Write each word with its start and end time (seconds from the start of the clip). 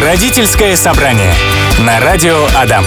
Родительское 0.00 0.76
собрание 0.76 1.32
на 1.78 1.98
радио 2.00 2.46
Адам. 2.54 2.84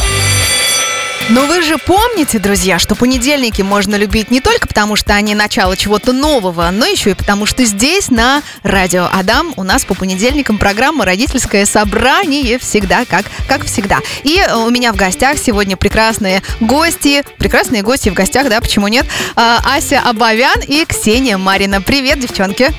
Но 1.30 1.48
вы 1.48 1.64
же 1.64 1.80
помните, 1.80 2.38
друзья, 2.38 2.78
что 2.78 2.94
понедельники 2.94 3.64
можно 3.64 3.96
любить 3.96 4.30
не 4.30 4.42
только 4.42 4.68
потому, 4.68 4.96
что 4.96 5.16
они 5.16 5.34
начало 5.34 5.76
чего-то 5.76 6.14
нового, 6.14 6.70
но 6.70 6.86
еще 6.86 7.12
и 7.12 7.14
потому, 7.16 7.48
что 7.48 7.66
здесь, 7.66 8.12
на 8.12 8.44
радио 8.62 9.08
Адам, 9.12 9.54
у 9.58 9.64
нас 9.64 9.86
по 9.86 9.96
понедельникам 9.96 10.60
программа 10.60 11.04
«Родительское 11.04 11.66
собрание» 11.66 12.60
всегда, 12.60 13.06
как, 13.06 13.26
как 13.48 13.66
всегда. 13.66 14.00
И 14.24 14.38
э, 14.40 14.56
у 14.56 14.70
меня 14.70 14.94
в 14.94 14.96
гостях 14.96 15.40
сегодня 15.40 15.78
прекрасные 15.78 16.44
гости, 16.60 17.24
прекрасные 17.40 17.82
гости 17.82 18.10
в 18.10 18.14
гостях, 18.14 18.50
да, 18.50 18.62
почему 18.62 18.88
нет, 18.88 19.08
А, 19.36 19.62
Ася 19.66 20.00
Абавян 20.00 20.60
и 20.68 20.86
Ксения 20.86 21.40
Марина. 21.40 21.82
Привет, 21.82 22.20
девчонки! 22.20 22.72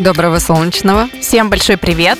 Доброго 0.00 0.38
солнечного. 0.38 1.10
Всем 1.20 1.50
большой 1.50 1.76
привет. 1.76 2.18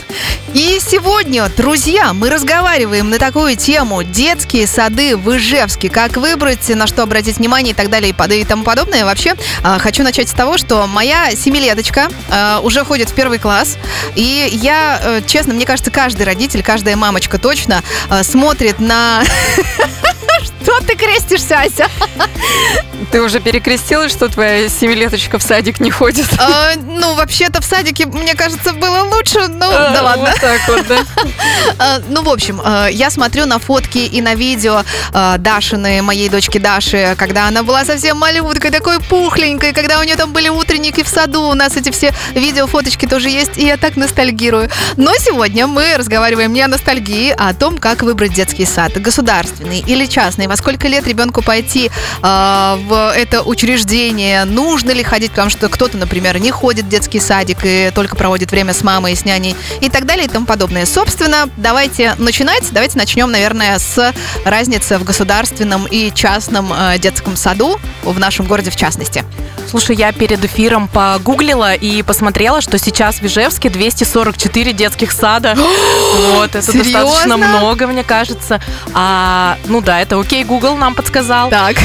И 0.53 0.79
сегодня, 0.87 1.49
друзья, 1.57 2.13
мы 2.13 2.29
разговариваем 2.29 3.09
на 3.09 3.19
такую 3.19 3.57
тему 3.57 4.03
детские 4.03 4.67
сады 4.67 5.17
в 5.17 5.35
Ижевске. 5.35 5.89
Как 5.89 6.19
выбрать, 6.19 6.69
на 6.69 6.87
что 6.87 7.03
обратить 7.03 7.39
внимание 7.39 7.73
и 7.73 7.75
так 7.75 7.89
далее 7.89 8.11
и 8.13 8.45
тому 8.45 8.65
подобное. 8.65 9.07
Вообще, 9.07 9.33
а, 9.65 9.79
хочу 9.79 10.03
начать 10.03 10.29
с 10.29 10.33
того, 10.33 10.59
что 10.59 10.87
моя 10.87 11.35
семилеточка 11.35 12.11
а, 12.29 12.61
уже 12.61 12.85
ходит 12.85 13.09
в 13.09 13.15
первый 13.15 13.39
класс. 13.39 13.79
И 14.15 14.51
я, 14.53 15.01
э, 15.03 15.23
честно, 15.27 15.55
мне 15.55 15.65
кажется, 15.65 15.91
каждый 15.91 16.25
родитель, 16.27 16.63
каждая 16.63 16.97
мамочка 16.97 17.39
точно 17.39 17.83
а, 18.11 18.23
смотрит 18.25 18.79
на... 18.79 19.23
Что 20.63 20.81
ты 20.81 20.95
крестишься, 20.97 21.59
Ася? 21.61 21.89
Ты 23.11 23.23
уже 23.23 23.41
перекрестилась, 23.41 24.13
что 24.13 24.29
твоя 24.29 24.69
семилеточка 24.69 25.39
в 25.39 25.43
садик 25.43 25.81
не 25.81 25.91
ходит? 25.91 26.27
А, 26.39 26.73
ну, 26.77 27.15
вообще-то 27.15 27.61
в 27.61 27.65
садике, 27.65 28.07
мне 28.07 28.35
кажется, 28.35 28.73
было 28.73 29.03
лучше. 29.03 29.49
Ну, 29.49 29.59
да 29.59 30.01
А, 30.01 30.03
ладно. 30.03 30.31
Вот 30.31 30.41
так 30.41 30.61
вот, 30.69 30.87
да. 30.87 30.99
А, 31.79 31.99
Ну, 32.09 32.23
в 32.23 32.29
общем, 32.29 32.61
а, 32.63 32.89
я 32.89 33.11
смотрю 33.11 33.47
на 33.47 33.59
фотки 33.59 33.99
и 33.99 34.21
на 34.21 34.35
видео 34.35 34.83
а, 35.13 35.39
Дашины, 35.39 36.03
моей 36.03 36.29
дочки 36.29 36.59
Даши, 36.59 37.15
когда 37.19 37.49
она 37.49 37.63
была 37.63 37.85
совсем 37.85 38.19
малюткой, 38.19 38.71
такой 38.71 39.01
пухленькой, 39.01 39.73
когда 39.73 39.99
у 39.99 40.03
нее 40.05 40.17
там 40.17 40.33
были 40.33 40.49
утренники 40.49 41.03
в 41.03 41.09
саду, 41.09 41.43
у 41.49 41.55
нас 41.55 41.77
эти 41.77 41.91
все 41.91 42.13
видео, 42.35 42.67
фоточки 42.67 43.07
тоже 43.07 43.29
есть, 43.31 43.57
и 43.57 43.67
я 43.67 43.77
так 43.77 43.97
ностальгирую. 43.97 44.71
Но 44.97 45.15
сегодня 45.17 45.67
мы 45.67 45.97
разговариваем 45.97 46.53
не 46.53 46.63
о 46.63 46.69
ностальгии, 46.69 47.35
а 47.37 47.49
о 47.49 47.55
том, 47.55 47.79
как 47.79 48.03
выбрать 48.03 48.33
детский 48.35 48.67
сад, 48.67 48.93
государственный 49.01 49.81
или 49.81 50.07
частный, 50.07 50.20
во 50.47 50.57
сколько 50.57 50.89
лет 50.89 51.07
ребенку 51.07 51.43
пойти 51.43 51.91
а, 52.23 52.79
в 52.87 53.13
это 53.17 53.43
учреждение, 53.43 54.45
нужно 54.45 54.91
ли 54.91 55.03
ходить, 55.03 55.31
потому 55.31 55.51
что 55.51 55.69
кто-то, 55.69 55.97
например, 55.97 56.39
не 56.39 56.51
ходит 56.51 56.87
в 56.87 56.89
детский 56.89 57.21
садик 57.21 57.59
и 57.63 57.91
только 57.95 58.17
проводит 58.17 58.51
время 58.51 58.75
с 58.75 58.83
мамой 58.83 59.13
и 59.13 59.17
с 59.17 59.25
няней 59.25 59.57
и 59.81 59.89
так 59.89 60.07
далее 60.07 60.27
и 60.27 60.29
тому 60.29 60.47
подобное. 60.47 60.87
Собственно, 60.87 61.49
давайте 61.57 62.15
начинать. 62.19 62.65
Давайте 62.71 62.99
начнем, 62.99 63.31
наверное, 63.31 63.79
с 63.79 64.13
разницы 64.45 64.99
в 64.99 65.05
государственном 65.05 65.87
и 65.87 66.13
частном 66.15 66.73
э, 66.73 66.99
детском 66.99 67.37
саду 67.37 67.79
в 68.03 68.19
нашем 68.19 68.47
городе 68.47 68.71
в 68.71 68.77
частности. 68.77 69.25
Слушай, 69.69 69.97
я 69.97 70.13
перед 70.13 70.45
эфиром 70.45 70.89
погуглила 70.89 71.75
и 71.75 72.03
посмотрела, 72.03 72.61
что 72.61 72.77
сейчас 72.79 73.21
в 73.21 73.23
Ижевске 73.27 73.69
244 73.71 74.73
детских 74.73 75.13
сада. 75.13 75.55
вот, 76.33 76.55
это 76.57 76.63
Серьезно? 76.63 76.93
достаточно 76.93 77.37
много, 77.37 77.87
мне 77.87 78.03
кажется. 78.03 78.61
А, 78.95 79.59
ну 79.67 79.81
да, 79.81 80.01
это 80.01 80.10
окей, 80.19 80.45
Google 80.45 80.77
нам 80.77 80.95
подсказал. 80.95 81.51
Так. 81.51 81.77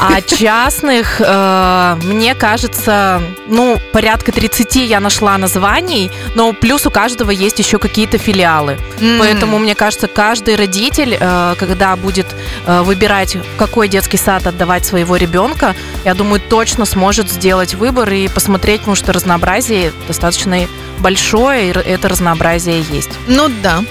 А 0.00 0.20
частных, 0.20 1.20
э, 1.20 1.96
мне 2.04 2.34
кажется, 2.34 3.22
ну, 3.48 3.78
порядка 3.92 4.32
30 4.32 4.86
я 4.86 5.00
нашла 5.00 5.38
названий, 5.38 6.10
но 6.34 6.52
плюс 6.52 6.86
у 6.86 6.90
каждого 6.90 7.30
есть 7.30 7.58
еще 7.58 7.78
какие-то 7.78 8.18
филиалы. 8.18 8.78
Поэтому, 9.18 9.58
мне 9.58 9.74
кажется, 9.74 10.08
каждый 10.08 10.56
родитель, 10.56 11.16
э, 11.18 11.54
когда 11.58 11.96
будет 11.96 12.26
э, 12.66 12.82
выбирать, 12.82 13.36
в 13.36 13.56
какой 13.56 13.88
детский 13.88 14.18
сад 14.18 14.46
отдавать 14.46 14.84
своего 14.84 15.16
ребенка, 15.16 15.74
я 16.04 16.14
думаю, 16.14 16.40
точно 16.40 16.84
сможет 16.84 17.30
сделать 17.30 17.74
выбор 17.74 18.12
и 18.12 18.28
посмотреть, 18.28 18.80
потому 18.80 18.96
что 18.96 19.12
разнообразие 19.12 19.92
достаточно 20.06 20.66
большое, 20.98 21.70
и 21.70 21.72
это 21.72 22.08
разнообразие 22.08 22.84
есть. 22.90 23.10
Ну 23.26 23.48
да. 23.62 23.82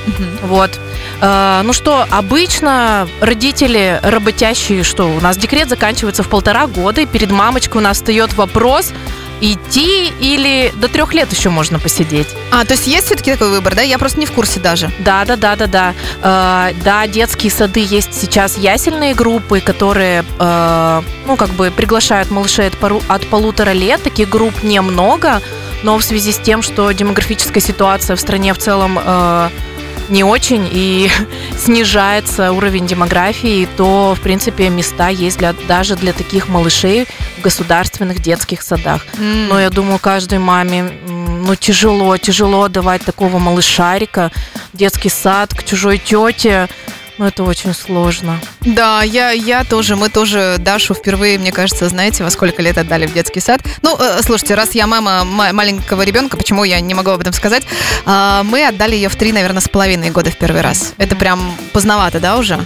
Вот. 0.44 0.80
Э, 1.22 1.62
ну 1.64 1.74
что, 1.74 2.06
обычно 2.10 3.08
родители 3.20 4.00
работящие, 4.04 4.84
что 4.84 5.06
у 5.06 5.20
нас 5.20 5.38
декрет 5.38 5.70
заканчивается 5.70 6.24
в 6.24 6.30
полтора 6.30 6.68
года, 6.68 7.02
и 7.02 7.06
перед 7.06 7.32
мамочкой 7.32 7.82
у 7.82 7.84
нас 7.84 7.98
встает 7.98 8.34
вопрос, 8.34 8.94
идти 9.42 10.14
или 10.20 10.72
до 10.76 10.88
трех 10.88 11.14
лет 11.14 11.32
еще 11.32 11.50
можно 11.50 11.80
посидеть. 11.80 12.28
А, 12.52 12.64
то 12.64 12.74
есть 12.74 12.88
есть 12.88 13.08
все-таки 13.08 13.32
такой 13.32 13.50
выбор, 13.50 13.76
да? 13.76 13.82
Я 13.82 13.98
просто 13.98 14.20
не 14.20 14.26
в 14.26 14.32
курсе 14.32 14.60
даже. 14.60 14.92
Да, 15.00 15.26
да, 15.26 15.36
да, 15.36 15.56
да, 15.56 15.68
да. 15.68 15.94
Э, 16.22 16.74
да, 16.84 17.08
детские 17.08 17.52
сады 17.52 17.80
есть 17.80 18.14
сейчас 18.14 18.58
ясельные 18.58 19.14
группы, 19.14 19.60
которые, 19.60 20.24
э, 20.40 21.02
ну, 21.26 21.36
как 21.36 21.50
бы 21.50 21.72
приглашают 21.72 22.30
малышей 22.30 22.68
от, 22.68 22.78
пару- 22.78 23.02
от 23.08 23.28
полутора 23.28 23.72
лет. 23.72 24.04
Таких 24.04 24.30
групп 24.30 24.64
немного, 24.64 25.42
но 25.84 25.98
в 25.98 26.04
связи 26.04 26.32
с 26.32 26.38
тем, 26.38 26.62
что 26.62 26.92
демографическая 26.92 27.62
ситуация 27.62 28.16
в 28.16 28.20
стране 28.20 28.54
в 28.54 28.60
целом 28.60 29.00
э, 29.04 29.50
не 30.10 30.24
очень 30.24 30.68
и 30.72 31.10
снижается 31.58 32.52
уровень 32.52 32.88
демографии, 32.88 33.68
то, 33.78 34.16
в 34.16 34.22
принципе, 34.22 34.70
места 34.70 35.10
есть 35.10 35.38
для, 35.38 35.54
даже 35.68 35.96
для 35.96 36.14
таких 36.14 36.50
малышей 36.50 37.08
в 37.38 37.42
государственных 37.42 38.20
детских 38.22 38.62
садах. 38.62 39.06
М. 39.18 39.48
Но 39.48 39.60
я 39.60 39.70
думаю, 39.70 40.00
каждой 40.00 40.40
маме 40.40 40.92
ну, 41.06 41.56
тяжело, 41.56 42.18
тяжело 42.18 42.68
давать 42.68 43.04
такого 43.04 43.40
малышарика, 43.40 44.32
детский 44.74 45.10
сад 45.10 45.54
к 45.54 45.64
чужой 45.64 45.98
тете. 45.98 46.68
Ну, 47.22 47.28
это 47.28 47.44
очень 47.44 47.72
сложно. 47.76 48.40
Да, 48.62 49.04
я, 49.04 49.30
я 49.30 49.64
тоже, 49.64 49.96
мы 49.96 50.10
тоже 50.10 50.56
Дашу 50.58 50.96
впервые, 50.96 51.38
мне 51.38 51.52
кажется, 51.52 51.88
знаете, 51.88 52.24
во 52.24 52.32
сколько 52.32 52.64
лет 52.64 52.80
отдали 52.80 53.06
в 53.06 53.14
детский 53.14 53.40
сад. 53.40 53.62
Ну, 53.84 53.96
э, 53.96 54.24
слушайте, 54.24 54.56
раз 54.56 54.72
я 54.74 54.88
мама 54.88 55.24
ма- 55.24 55.54
маленького 55.54 56.02
ребенка, 56.02 56.36
почему 56.36 56.64
я 56.64 56.80
не 56.80 56.96
могу 56.96 57.12
об 57.12 57.22
этом 57.22 57.32
сказать, 57.32 57.62
А, 58.08 58.42
мы 58.42 58.66
отдали 58.66 58.96
ее 58.96 59.08
в 59.08 59.16
три, 59.16 59.34
наверное, 59.34 59.62
с 59.62 59.70
половиной 59.70 60.10
года 60.10 60.32
в 60.32 60.36
первый 60.38 60.62
раз. 60.62 60.96
Это 60.98 61.16
прям 61.16 61.56
поздновато, 61.74 62.20
да, 62.20 62.38
уже? 62.38 62.66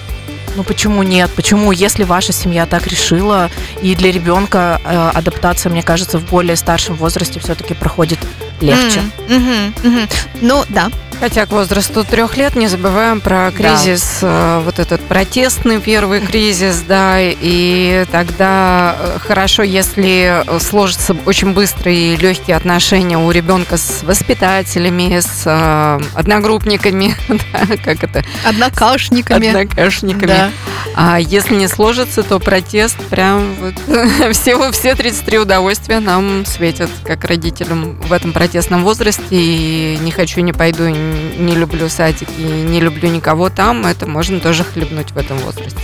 Ну 0.56 0.64
почему 0.64 1.04
нет? 1.04 1.30
Почему, 1.36 1.74
если 1.74 2.06
ваша 2.06 2.32
семья 2.32 2.66
так 2.66 2.88
решила, 2.88 3.52
и 3.82 3.94
для 3.94 4.10
ребенка 4.10 4.80
э, 4.86 5.12
адаптация, 5.14 5.70
мне 5.70 5.84
кажется, 5.84 6.18
в 6.18 6.30
более 6.30 6.56
старшем 6.56 6.96
возрасте 6.96 7.42
все-таки 7.42 7.74
проходит 7.74 8.20
легче. 8.62 9.02
Мгм, 9.28 9.74
мгм. 9.84 10.08
Ну, 10.40 10.64
да. 10.70 10.90
Хотя 11.20 11.46
к 11.46 11.52
возрасту 11.52 12.03
трех 12.03 12.38
лет 12.38 12.56
не 12.56 12.68
забываем 12.68 13.22
про 13.22 13.52
кризис, 13.52 14.20
э, 14.22 14.62
вот 14.64 14.80
этот 14.80 15.02
протестный 15.02 15.80
первый 15.80 16.20
кризис, 16.22 16.84
да, 16.88 17.18
и 17.20 18.06
тогда 18.12 18.96
э, 18.98 19.18
хорошо, 19.20 19.64
если 19.64 20.44
сложатся 20.59 21.16
очень 21.26 21.53
быстрые 21.53 22.14
и 22.14 22.18
легкие 22.18 22.58
отношения 22.58 23.18
у 23.18 23.31
ребенка 23.31 23.78
с 23.78 24.03
воспитателями, 24.03 25.20
с 25.20 25.44
э, 25.46 26.00
одногруппниками, 26.14 27.16
да, 27.30 27.78
как 27.84 28.03
это, 28.03 28.24
Однокашниками. 28.44 29.47
однокашниками. 29.47 30.28
Да. 30.28 30.50
А 30.96 31.20
если 31.20 31.56
не 31.56 31.68
сложится, 31.68 32.24
то 32.24 32.40
протест 32.40 32.97
прям 33.09 33.56
вот 33.56 33.74
все, 34.34 34.72
все 34.72 34.96
33 34.96 35.40
удовольствия 35.40 36.00
нам 36.00 36.46
светят, 36.46 36.90
как 37.03 37.24
родителям 37.26 38.00
в 38.02 38.14
этом 38.14 38.34
протестном 38.34 38.84
возрасте. 38.84 39.24
И 39.32 39.97
не 40.02 40.12
хочу, 40.12 40.42
не 40.42 40.53
пойду, 40.53 40.86
и 40.86 41.05
не 41.38 41.56
люблю 41.56 41.90
садик, 41.90 42.28
и 42.38 42.42
не 42.42 42.80
люблю 42.80 43.10
никого 43.10 43.50
там. 43.50 43.86
Это 43.86 44.08
можно 44.08 44.40
тоже 44.40 44.64
хлебнуть 44.64 45.12
в 45.12 45.18
этом 45.18 45.38
возрасте. 45.40 45.80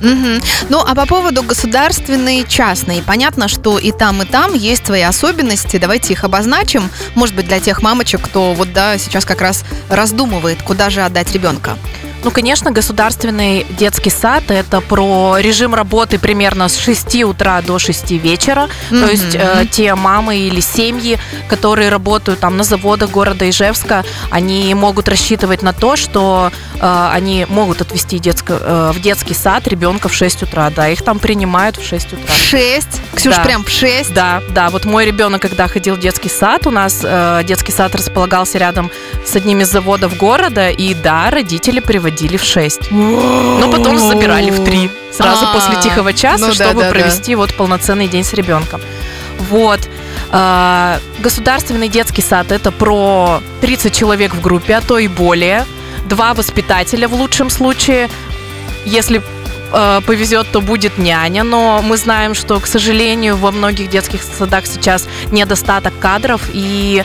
Мгм. 0.00 0.40
Ну, 0.68 0.80
а 0.86 0.94
по 0.94 1.06
поводу 1.06 1.42
государственной 1.42 2.40
и 2.40 2.48
частной, 2.48 3.02
понятно, 3.06 3.48
что 3.48 3.78
и 3.78 3.90
там, 3.90 4.22
и 4.22 4.26
там 4.26 4.54
есть 4.54 4.86
свои 4.86 5.02
особенности. 5.02 5.78
Давайте 5.78 6.12
их 6.12 6.24
обозначим. 6.24 6.90
Может 7.14 7.34
быть, 7.34 7.46
для 7.46 7.60
тех 7.60 7.82
мамочек, 7.82 8.20
кто 8.22 8.52
вот, 8.52 8.72
да, 8.72 8.98
сейчас 8.98 9.24
как 9.24 9.40
раз 9.40 9.64
раздумывает, 9.88 10.62
куда 10.62 10.90
же 10.90 11.02
отдать 11.02 11.32
ребенка. 11.32 11.78
Ну, 12.24 12.30
конечно, 12.30 12.70
государственный 12.70 13.66
детский 13.68 14.08
сад– 14.08 14.44
это 14.48 14.80
про 14.80 15.36
режим 15.38 15.74
работы 15.74 16.18
примерно 16.18 16.68
с 16.70 16.78
6 16.78 17.22
утра 17.24 17.60
до 17.60 17.78
6 17.78 18.12
вечера. 18.16 18.68
То 18.88 18.94
Мгм. 18.96 19.08
есть 19.10 19.34
э, 19.34 19.66
те 19.70 19.94
мамы 19.94 20.38
или 20.38 20.60
семьи, 20.60 21.18
которые 21.48 21.90
работают 21.90 22.40
там 22.40 22.56
на 22.56 22.64
заводах 22.64 23.10
города 23.10 23.48
Ижевска, 23.50 24.04
они 24.30 24.72
могут 24.74 25.06
рассчитывать 25.08 25.60
на 25.60 25.74
то, 25.74 25.96
что 25.96 26.50
э, 26.80 27.08
они 27.12 27.44
могут 27.50 27.82
отвезти 27.82 28.16
детско- 28.18 28.58
э, 28.58 28.92
в 28.94 29.02
детский 29.02 29.34
сад 29.34 29.68
ребенка 29.68 30.08
в 30.08 30.14
6 30.14 30.42
утра. 30.44 30.70
Да, 30.70 30.88
их 30.88 31.02
там 31.02 31.18
принимают 31.18 31.76
в 31.76 31.86
6 31.86 32.14
утра. 32.14 32.24
В 32.34 32.38
шесть. 32.38 33.02
Ксюш, 33.14 33.36
Да. 33.36 33.42
прям 33.44 33.64
в 33.64 33.68
шесть. 33.68 34.14
Да, 34.14 34.42
да, 34.54 34.70
вот 34.70 34.86
мой 34.86 35.04
ребенок, 35.04 35.42
когда 35.42 35.68
ходил 35.68 35.96
в 35.96 36.00
детский 36.00 36.30
сад, 36.30 36.66
у 36.66 36.70
нас 36.70 37.00
э, 37.04 37.42
детский 37.44 37.72
сад 37.72 37.94
располагался 37.94 38.56
рядом 38.56 38.90
с 39.26 39.36
одним 39.36 39.60
из 39.60 39.70
заводов 39.70 40.16
города, 40.16 40.70
и 40.70 40.94
да, 40.94 41.28
родители 41.30 41.80
приводили 41.80 42.13
в 42.22 42.44
6. 42.44 42.90
Но 42.90 43.68
потом 43.70 43.98
забирали 43.98 44.50
в 44.50 44.64
3, 44.64 44.90
сразу 45.12 45.46
А, 45.46 45.54
после 45.54 45.80
тихого 45.82 46.12
часа, 46.12 46.46
ну 46.48 46.54
чтобы 46.54 46.84
провести 46.84 47.34
вот 47.34 47.54
полноценный 47.54 48.08
день 48.08 48.24
с 48.24 48.32
ребенком. 48.32 48.80
Вот. 49.50 49.80
А, 50.30 50.98
Государственный 51.18 51.88
детский 51.88 52.22
сад 52.22 52.52
это 52.52 52.70
про 52.72 53.40
30 53.60 53.92
человек 53.94 54.34
в 54.34 54.40
группе, 54.40 54.76
а 54.76 54.80
то 54.80 54.98
и 54.98 55.08
более. 55.08 55.64
два 56.08 56.34
воспитателя 56.34 57.08
в 57.08 57.14
лучшем 57.14 57.50
случае. 57.50 58.08
Если 58.84 59.22
э, 59.72 60.00
повезет, 60.06 60.46
то 60.52 60.60
будет 60.60 60.98
няня, 60.98 61.42
но 61.44 61.80
мы 61.82 61.96
знаем, 61.96 62.34
что, 62.34 62.60
к 62.60 62.66
сожалению, 62.66 63.36
во 63.36 63.50
многих 63.50 63.88
детских 63.88 64.22
садах 64.22 64.66
сейчас 64.66 65.08
недостаток 65.30 65.98
кадров 65.98 66.42
и 66.52 67.02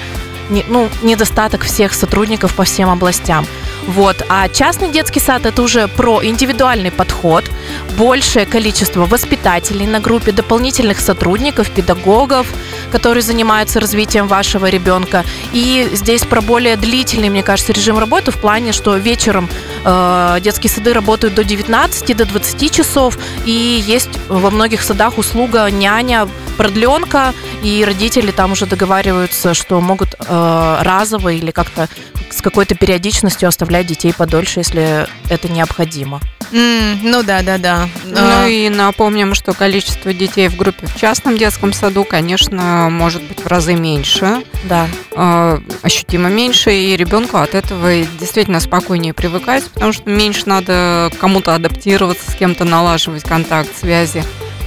не, 0.49 0.65
ну, 0.67 0.89
недостаток 1.01 1.63
всех 1.63 1.93
сотрудников 1.93 2.55
по 2.55 2.63
всем 2.63 2.89
областям. 2.89 3.45
Вот. 3.87 4.23
А 4.29 4.47
частный 4.49 4.89
детский 4.89 5.19
сад 5.19 5.45
это 5.45 5.61
уже 5.61 5.87
про 5.87 6.23
индивидуальный 6.23 6.91
подход, 6.91 7.49
большее 7.97 8.45
количество 8.45 9.05
воспитателей 9.05 9.87
на 9.87 9.99
группе, 9.99 10.31
дополнительных 10.31 10.99
сотрудников, 10.99 11.71
педагогов, 11.71 12.47
которые 12.91 13.23
занимаются 13.23 13.79
развитием 13.79 14.27
вашего 14.27 14.67
ребенка. 14.67 15.23
И 15.53 15.89
здесь 15.93 16.23
про 16.25 16.41
более 16.41 16.75
длительный, 16.75 17.29
мне 17.29 17.43
кажется, 17.43 17.73
режим 17.73 17.97
работы 17.97 18.31
в 18.31 18.37
плане, 18.37 18.73
что 18.73 18.95
вечером 18.97 19.49
детские 19.83 20.69
сады 20.69 20.93
работают 20.93 21.35
до 21.35 21.43
19, 21.43 22.17
до 22.17 22.25
20 22.25 22.71
часов, 22.71 23.17
и 23.45 23.83
есть 23.85 24.09
во 24.27 24.51
многих 24.51 24.81
садах 24.81 25.17
услуга 25.17 25.69
няня, 25.71 26.27
продленка, 26.57 27.33
и 27.63 27.83
родители 27.85 28.31
там 28.31 28.51
уже 28.51 28.65
договариваются, 28.65 29.53
что 29.53 29.79
могут 29.79 30.15
э, 30.19 30.77
разово 30.81 31.29
или 31.29 31.51
как-то 31.51 31.87
с 32.29 32.41
какой-то 32.41 32.75
периодичностью 32.75 33.47
оставлять 33.47 33.87
детей 33.87 34.13
подольше, 34.13 34.59
если 34.59 35.07
это 35.29 35.49
необходимо. 35.49 36.19
М, 36.51 36.99
ну 37.03 37.23
да, 37.23 37.41
да, 37.41 37.57
да. 37.57 37.87
Ну 38.05 38.47
и 38.47 38.69
напомним, 38.69 39.33
что 39.35 39.53
количество 39.53 40.13
детей 40.13 40.47
в 40.47 40.55
группе 40.57 40.87
в 40.87 40.95
частном 40.99 41.37
детском 41.37 41.73
саду, 41.73 42.03
конечно, 42.03 42.89
может 42.89 43.21
быть 43.23 43.39
в 43.43 43.47
разы 43.47 43.75
меньше, 43.75 44.43
Да. 44.63 44.87
э, 45.15 45.59
ощутимо 45.83 46.29
меньше, 46.29 46.73
и 46.73 46.95
ребенку 46.97 47.37
от 47.37 47.53
этого 47.55 47.91
действительно 48.19 48.59
спокойнее 48.59 49.13
привыкать, 49.13 49.63
потому 49.65 49.93
что 49.93 50.09
меньше 50.09 50.43
надо 50.47 51.11
кому-то 51.19 51.53
адаптироваться, 51.53 52.31
с 52.31 52.35
кем-то 52.35 52.65
налаживать 52.65 53.23
контакт, 53.23 53.69
связи. 53.77 54.23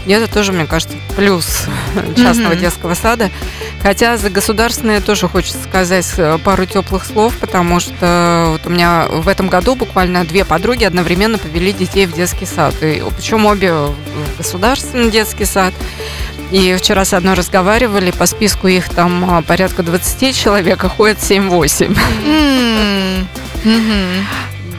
И 0.06 0.12
это 0.12 0.32
тоже, 0.32 0.52
мне 0.52 0.66
кажется, 0.66 0.96
плюс 1.16 1.64
частного 2.16 2.52
Мгм. 2.54 2.58
детского 2.60 2.94
сада. 2.94 3.30
Хотя 3.82 4.16
за 4.16 4.30
государственное 4.30 5.00
тоже 5.00 5.28
хочется 5.28 5.58
сказать 5.62 6.06
э, 6.16 6.38
пару 6.44 6.66
теплых 6.66 7.04
слов, 7.04 7.36
потому 7.38 7.80
что 7.80 8.46
вот 8.50 8.66
у 8.66 8.70
меня 8.70 9.06
в 9.10 9.28
этом 9.28 9.48
году 9.48 9.74
буквально 9.74 10.24
две 10.24 10.44
подруги 10.44 10.84
одновременно 10.84 11.38
повели 11.38 11.72
детей 11.72 12.06
в 12.06 12.12
детский 12.12 12.46
сад. 12.46 12.74
И 12.82 13.02
причем 13.16 13.46
обе 13.46 13.72
в 13.72 13.94
государственный 14.38 15.10
детский 15.10 15.44
сад. 15.44 15.74
И 16.50 16.76
вчера 16.78 17.04
с 17.04 17.14
одной 17.14 17.34
разговаривали, 17.34 18.10
по 18.10 18.26
списку 18.26 18.68
их 18.68 18.88
там 18.90 19.24
а, 19.38 19.42
порядка 19.42 19.82
20 19.82 20.36
человек, 20.36 20.84
а 20.84 20.88
ходят 20.88 21.18
7-8. 21.18 21.96
М, 22.26 23.26
мгм. 23.64 24.26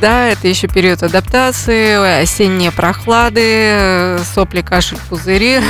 Да, 0.03 0.27
это 0.27 0.49
еще 0.49 0.67
период 0.67 1.01
адаптации, 1.01 2.21
осенние 2.23 2.73
прохлады, 2.73 3.39
э, 3.41 4.19
сопли, 4.35 4.59
кашель, 4.59 4.97
пузыри. 5.07 5.61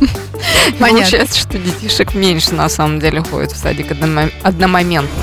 Понятно. 0.80 1.00
Получается, 1.00 1.38
что 1.38 1.58
детишек 1.58 2.14
меньше 2.14 2.54
на 2.54 2.70
самом 2.70 2.98
деле 2.98 3.20
ходят 3.20 3.52
в 3.52 3.58
садик 3.58 3.90
одномо- 3.90 4.32
одномоментно. 4.42 5.22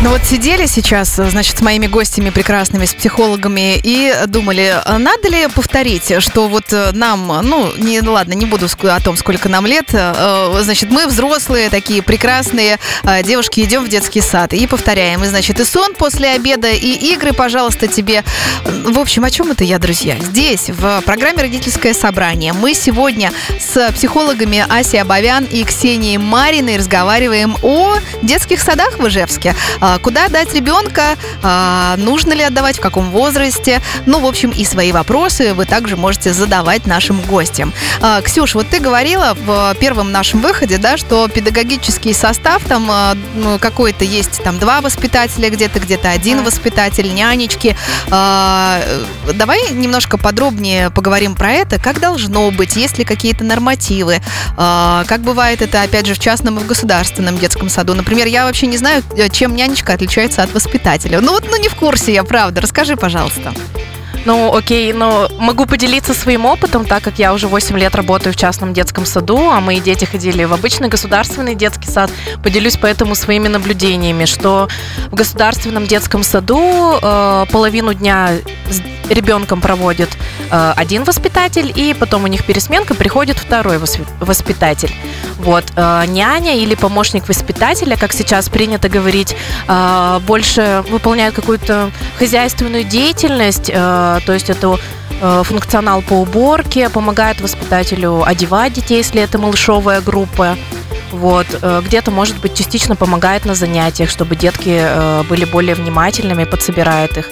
Ну 0.00 0.10
вот 0.10 0.22
сидели 0.24 0.66
сейчас, 0.66 1.16
значит, 1.16 1.58
с 1.58 1.60
моими 1.60 1.88
гостями 1.88 2.30
прекрасными, 2.30 2.84
с 2.84 2.94
психологами, 2.94 3.80
и 3.82 4.14
думали, 4.28 4.80
а 4.84 4.96
надо 4.96 5.28
ли 5.28 5.48
повторить, 5.48 6.22
что 6.22 6.46
вот 6.46 6.72
э, 6.72 6.92
нам, 6.92 7.26
ну, 7.42 7.72
не, 7.76 8.00
ну 8.00 8.12
ладно, 8.12 8.34
не 8.34 8.46
буду 8.46 8.68
о 8.84 9.00
том, 9.00 9.16
сколько 9.16 9.48
нам 9.48 9.66
лет, 9.66 9.88
э, 9.92 10.60
значит, 10.62 10.92
мы 10.92 11.08
взрослые, 11.08 11.68
такие 11.68 12.00
прекрасные 12.00 12.78
э, 13.02 13.24
девушки, 13.24 13.60
идем 13.60 13.84
в 13.84 13.88
детский 13.88 14.20
сад 14.20 14.52
и 14.52 14.68
повторяем. 14.68 15.24
И, 15.24 15.26
значит, 15.26 15.58
и 15.58 15.64
сон 15.64 15.94
после 15.94 16.30
обеда, 16.30 16.70
и 16.70 17.12
игры, 17.12 17.32
пожалуйста, 17.32 17.88
тебе. 17.88 18.22
В 18.64 19.00
общем, 19.00 19.24
о 19.24 19.30
чем 19.30 19.50
это 19.50 19.64
я, 19.64 19.80
друзья? 19.80 20.16
Здесь, 20.20 20.70
в 20.70 21.02
программе 21.04 21.42
«Родительское 21.42 21.92
собрание», 21.92 22.52
мы 22.52 22.72
сегодня 22.74 23.32
с 23.58 23.90
психологами 23.92 24.64
Асей 24.68 25.02
Абовян 25.02 25.44
и 25.44 25.64
Ксенией 25.64 26.18
Мариной 26.18 26.76
разговариваем 26.76 27.56
о 27.62 27.96
детских 28.22 28.60
садах 28.60 28.96
в 29.00 29.08
Ижевске. 29.08 29.56
А, 29.88 29.98
Куда 29.98 30.28
дать 30.28 30.52
ребенка, 30.52 31.16
а, 31.42 31.96
нужно 31.96 32.34
ли 32.34 32.42
отдавать, 32.42 32.76
в 32.76 32.80
каком 32.80 33.10
возрасте. 33.10 33.80
Ну, 34.04 34.20
в 34.20 34.26
общем, 34.26 34.50
и 34.50 34.64
свои 34.64 34.92
вопросы 34.92 35.54
вы 35.54 35.64
также 35.64 35.96
можете 35.96 36.34
задавать 36.34 36.86
нашим 36.86 37.20
гостям. 37.22 37.72
А, 38.02 38.20
Ксюш, 38.20 38.54
вот 38.54 38.68
ты 38.68 38.80
говорила 38.80 39.34
в 39.34 39.74
первом 39.80 40.12
нашем 40.12 40.40
выходе, 40.40 40.76
да, 40.76 40.98
что 40.98 41.28
педагогический 41.28 42.12
состав 42.12 42.64
там 42.64 42.90
ну, 43.34 43.58
какой-то 43.58 44.04
есть, 44.04 44.42
там 44.42 44.58
два 44.58 44.80
воспитателя 44.80 45.48
где-то, 45.48 45.80
где-то 45.80 46.10
один 46.10 46.42
воспитатель, 46.42 47.12
нянечки. 47.14 47.76
Давай 48.08 49.70
немножко 49.70 50.18
подробнее 50.18 50.90
поговорим 50.90 51.34
про 51.34 51.52
это. 51.52 51.78
Как 51.78 52.00
должно 52.00 52.50
быть? 52.50 52.76
Есть 52.76 52.98
ли 52.98 53.04
какие-то 53.04 53.44
нормативы? 53.44 54.20
Как 54.56 55.20
бывает 55.20 55.62
это, 55.62 55.82
опять 55.82 56.06
же, 56.06 56.14
в 56.14 56.18
частном 56.18 56.58
и 56.58 56.60
в 56.62 56.66
государственном 56.66 57.38
детском 57.38 57.68
саду? 57.68 57.94
Например, 57.94 58.26
я 58.26 58.44
вообще 58.44 58.66
не 58.66 58.76
знаю, 58.76 59.02
чем 59.32 59.54
нянечка 59.54 59.77
отличается 59.94 60.42
от 60.42 60.52
воспитателя. 60.52 61.20
Ну 61.20 61.32
вот, 61.32 61.44
ну 61.50 61.56
не 61.56 61.68
в 61.68 61.74
курсе 61.74 62.12
я, 62.12 62.24
правда. 62.24 62.60
Расскажи, 62.60 62.96
пожалуйста. 62.96 63.52
Ну, 64.24 64.54
окей, 64.54 64.92
но 64.92 65.28
могу 65.38 65.66
поделиться 65.66 66.14
своим 66.14 66.44
опытом, 66.44 66.84
так 66.84 67.02
как 67.02 67.18
я 67.18 67.32
уже 67.32 67.48
8 67.48 67.78
лет 67.78 67.94
работаю 67.94 68.32
в 68.32 68.36
частном 68.36 68.72
детском 68.72 69.06
саду, 69.06 69.50
а 69.50 69.60
мои 69.60 69.80
дети 69.80 70.04
ходили 70.04 70.44
в 70.44 70.52
обычный 70.52 70.88
государственный 70.88 71.54
детский 71.54 71.88
сад. 71.88 72.10
Поделюсь 72.42 72.76
поэтому 72.76 73.14
своими 73.14 73.48
наблюдениями, 73.48 74.24
что 74.24 74.68
в 75.10 75.14
государственном 75.14 75.86
детском 75.86 76.22
саду 76.22 76.98
э, 77.00 77.46
половину 77.50 77.94
дня 77.94 78.30
с 78.70 78.82
ребенком 79.10 79.60
проводит 79.60 80.10
э, 80.50 80.72
один 80.76 81.04
воспитатель, 81.04 81.72
и 81.74 81.94
потом 81.94 82.24
у 82.24 82.26
них 82.26 82.44
пересменка, 82.44 82.94
приходит 82.94 83.38
второй 83.38 83.78
воспитатель. 84.20 84.94
Вот. 85.38 85.64
э, 85.76 86.04
няня 86.08 86.56
или 86.56 86.74
помощник 86.74 87.28
воспитателя, 87.28 87.96
как 87.96 88.12
сейчас 88.12 88.48
принято 88.48 88.88
говорить, 88.88 89.36
э, 89.68 90.20
больше 90.26 90.84
выполняет 90.90 91.34
какую-то 91.34 91.90
хозяйственную 92.18 92.84
деятельность, 92.84 93.70
э, 93.72 94.07
то 94.26 94.32
есть 94.32 94.50
это 94.50 94.78
э, 95.20 95.42
функционал 95.44 96.02
по 96.02 96.14
уборке, 96.14 96.88
помогает 96.88 97.40
воспитателю 97.40 98.22
одевать 98.24 98.72
детей, 98.72 98.98
если 98.98 99.22
это 99.22 99.38
малышовая 99.38 100.00
группа. 100.00 100.56
Вот, 101.12 101.46
э, 101.62 101.82
где-то, 101.84 102.10
может 102.10 102.38
быть, 102.40 102.54
частично 102.54 102.96
помогает 102.96 103.44
на 103.44 103.54
занятиях, 103.54 104.10
чтобы 104.10 104.36
детки 104.36 104.78
э, 104.80 105.22
были 105.28 105.44
более 105.44 105.74
внимательными, 105.74 106.44
подсобирает 106.44 107.16
их. 107.18 107.30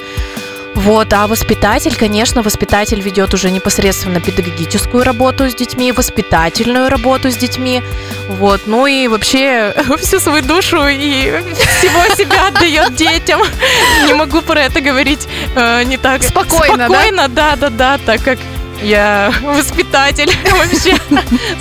Вот, 0.76 1.10
а 1.14 1.26
воспитатель, 1.26 1.96
конечно, 1.96 2.42
воспитатель 2.42 3.00
ведет 3.00 3.32
уже 3.32 3.50
непосредственно 3.50 4.20
педагогическую 4.20 5.04
работу 5.04 5.48
с 5.48 5.54
детьми, 5.54 5.90
воспитательную 5.90 6.90
работу 6.90 7.30
с 7.30 7.36
детьми. 7.36 7.82
Вот, 8.28 8.66
ну 8.66 8.86
и 8.86 9.08
вообще 9.08 9.74
всю 9.98 10.20
свою 10.20 10.44
душу 10.44 10.86
и 10.86 11.42
всего 11.78 12.14
себя 12.14 12.48
отдает 12.48 12.94
детям. 12.94 13.40
Не 14.06 14.12
могу 14.12 14.42
про 14.42 14.60
это 14.60 14.82
говорить 14.82 15.26
э, 15.54 15.82
не 15.84 15.96
так 15.96 16.22
Спокойно, 16.22 16.76
да? 16.76 16.88
спокойно, 16.88 17.28
да, 17.28 17.56
да, 17.56 17.70
да, 17.70 17.98
так 18.04 18.22
как 18.22 18.38
я 18.82 19.32
воспитатель 19.42 20.30
вообще 20.52 20.98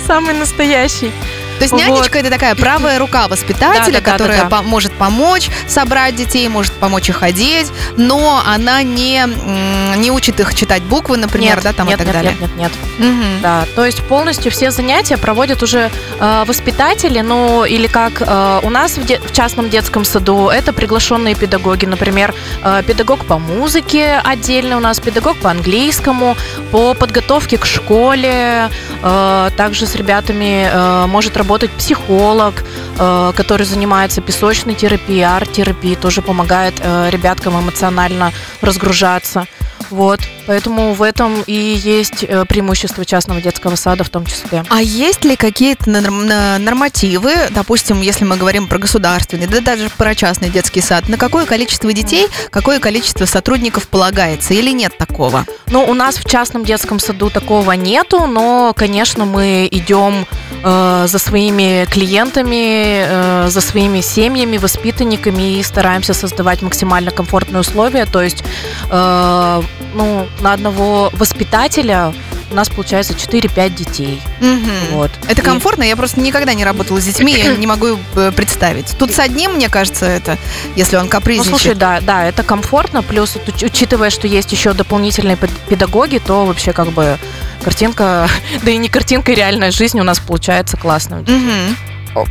самый 0.06 0.34
настоящий. 0.34 1.10
То 1.58 1.62
есть 1.62 1.72
Вот. 1.72 1.80
нянечка 1.80 2.18
это 2.18 2.30
такая 2.30 2.54
правая 2.54 2.98
рука 2.98 3.28
воспитателя, 3.28 4.00
Да-да-да-да-да. 4.00 4.12
которая 4.12 4.44
по- 4.46 4.62
может 4.62 4.92
помочь 4.92 5.50
собрать 5.66 6.14
детей, 6.16 6.48
может 6.48 6.72
помочь 6.74 7.08
их 7.08 7.22
одеть, 7.22 7.68
но 7.96 8.42
она 8.46 8.82
не, 8.82 9.24
не 9.96 10.10
учит 10.10 10.38
их 10.40 10.54
читать 10.54 10.82
буквы, 10.82 11.16
например, 11.16 11.56
нет, 11.56 11.64
да, 11.64 11.72
там 11.72 11.86
нет, 11.88 12.00
и 12.00 12.04
так 12.04 12.06
нет, 12.06 12.14
далее. 12.14 12.36
нет, 12.40 12.50
нет, 12.56 12.70
нет. 12.98 13.10
Мгм. 13.10 13.40
Да, 13.42 13.64
то 13.74 13.84
есть 13.86 14.02
полностью 14.02 14.50
все 14.52 14.70
занятия 14.70 15.16
проводят 15.16 15.62
уже 15.62 15.90
э, 16.20 16.44
воспитатели, 16.46 17.20
ну 17.20 17.64
или 17.64 17.86
как 17.86 18.20
э, 18.20 18.60
у 18.62 18.70
нас 18.70 18.98
в, 18.98 19.04
де- 19.06 19.18
в 19.20 19.32
частном 19.32 19.70
детском 19.70 20.04
саду, 20.04 20.48
это 20.48 20.72
приглашенные 20.72 21.34
педагоги, 21.34 21.86
например, 21.86 22.34
э, 22.62 22.82
педагог 22.86 23.24
по 23.24 23.38
музыке 23.38 24.20
отдельно 24.24 24.76
у 24.76 24.80
нас, 24.80 25.00
педагог 25.00 25.36
по 25.38 25.50
английскому, 25.50 26.36
по 26.70 26.94
подготовке 26.94 27.56
к 27.58 27.64
школе, 27.66 28.70
э, 29.02 29.50
также 29.56 29.86
с 29.86 29.94
ребятами 29.94 30.68
э, 30.70 31.06
может 31.06 31.36
работать 31.36 31.45
психолог, 31.70 32.54
э, 32.98 33.32
который 33.36 33.66
занимается 33.66 34.20
песочной 34.20 34.74
терапией, 34.74 35.24
арт-терапией, 35.24 35.96
тоже 35.96 36.22
помогает 36.22 36.74
э, 36.80 37.10
ребяткам 37.10 37.58
эмоционально 37.58 38.32
разгружаться. 38.60 39.46
Вот, 39.90 40.20
поэтому 40.46 40.94
в 40.94 41.02
этом 41.02 41.42
и 41.46 41.52
есть 41.52 42.24
э, 42.24 42.44
преимущество 42.44 43.04
частного 43.04 43.40
детского 43.40 43.76
сада 43.76 44.04
в 44.04 44.10
том 44.10 44.26
числе. 44.26 44.64
А 44.68 44.82
есть 44.82 45.24
ли 45.24 45.36
какие-то 45.36 45.90
нормативы, 45.90 47.32
допустим, 47.50 48.00
если 48.00 48.24
мы 48.24 48.36
говорим 48.36 48.66
про 48.66 48.78
государственный, 48.78 49.46
да 49.46 49.60
даже 49.60 49.88
про 49.90 50.14
частный 50.14 50.50
детский 50.50 50.80
сад, 50.80 51.08
на 51.08 51.16
какое 51.16 51.46
количество 51.46 51.92
детей, 51.92 52.28
какое 52.50 52.80
количество 52.80 53.26
сотрудников 53.26 53.88
полагается 53.88 54.54
или 54.54 54.70
нет 54.70 54.96
такого? 54.98 55.44
Ну, 55.68 55.84
у 55.84 55.94
нас 55.94 56.16
в 56.16 56.24
частном 56.24 56.64
детском 56.64 56.98
саду 56.98 57.30
такого 57.30 57.72
нету, 57.72 58.26
но, 58.26 58.72
конечно, 58.76 59.24
мы 59.24 59.68
идем 59.70 60.26
э, 60.62 61.06
за 61.08 61.18
своими 61.18 61.86
клиентами, 61.86 63.04
э, 63.06 63.48
за 63.48 63.60
своими 63.60 64.00
семьями, 64.00 64.56
воспитанниками 64.56 65.58
и 65.58 65.62
стараемся 65.62 66.14
создавать 66.14 66.62
максимально 66.62 67.10
комфортные 67.10 67.60
условия. 67.60 68.06
То 68.06 68.22
есть, 68.22 68.42
э, 68.90 69.62
ну, 69.94 70.26
на 70.40 70.52
одного 70.52 71.10
воспитателя 71.14 72.12
у 72.50 72.54
нас 72.54 72.68
получается 72.68 73.12
4-5 73.14 73.74
детей. 73.74 74.22
Мгм. 74.40 74.70
Вот. 74.92 75.10
Это 75.28 75.42
И- 75.42 75.44
комфортно? 75.44 75.82
Я 75.82 75.96
просто 75.96 76.20
никогда 76.20 76.54
не 76.54 76.64
работала 76.64 77.00
с 77.00 77.04
детьми, 77.04 77.32
я 77.36 77.56
не 77.56 77.66
могу 77.66 77.98
э, 78.14 78.30
представить. 78.30 78.96
Тут 78.98 79.12
с 79.12 79.18
одним, 79.18 79.54
мне 79.54 79.68
кажется, 79.68 80.06
это, 80.06 80.38
если 80.76 80.96
он 80.96 81.04
Ну, 81.04 81.10
капризничает. 81.10 81.50
слушай, 81.60 81.74
да, 81.74 82.00
да, 82.00 82.24
это 82.24 82.44
комфортно, 82.44 83.02
плюс 83.02 83.36
учитывая, 83.62 84.10
что 84.10 84.28
есть 84.28 84.52
еще 84.52 84.74
дополнительные 84.74 85.36
пед- 85.36 85.50
педагоги, 85.68 86.18
то 86.24 86.46
вообще 86.46 86.72
как 86.72 86.92
бы 86.92 87.18
картинка, 87.64 88.28
да 88.62 88.70
и 88.70 88.76
не 88.76 88.88
картинка, 88.88 89.32
и 89.32 89.34
реальная 89.34 89.72
жизнь 89.72 89.98
у 89.98 90.04
нас 90.04 90.20
получается 90.20 90.76
классно. 90.76 91.24
Мгм. 91.26 91.76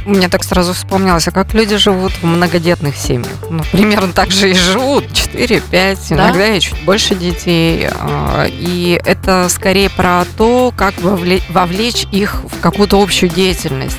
Мне 0.06 0.30
так 0.30 0.44
сразу 0.44 0.74
вспомнилось, 0.74 1.28
а 1.28 1.32
как 1.32 1.54
люди 1.54 1.78
живут 1.78 2.12
в 2.14 2.24
многодетных 2.26 2.96
семьях? 2.96 3.32
Ну, 3.50 3.64
примерно 3.72 4.12
так 4.14 4.32
же 4.32 4.52
и 4.52 4.54
живут. 4.54 5.06
4-5, 5.12 6.10
Да? 6.10 6.16
иногда 6.16 6.48
и 6.56 6.60
чуть 6.60 6.80
больше 6.84 7.16
детей. 7.16 7.88
А, 8.00 8.46
И 8.50 9.00
это 9.06 9.48
скорее 9.50 9.90
про 9.90 10.24
то, 10.38 10.74
как 10.76 10.96
вовле- 10.96 11.42
вовлечь 11.50 12.08
их 12.12 12.42
в 12.44 12.60
какую-то 12.62 13.02
общую 13.02 13.30
деятельность. 13.30 13.98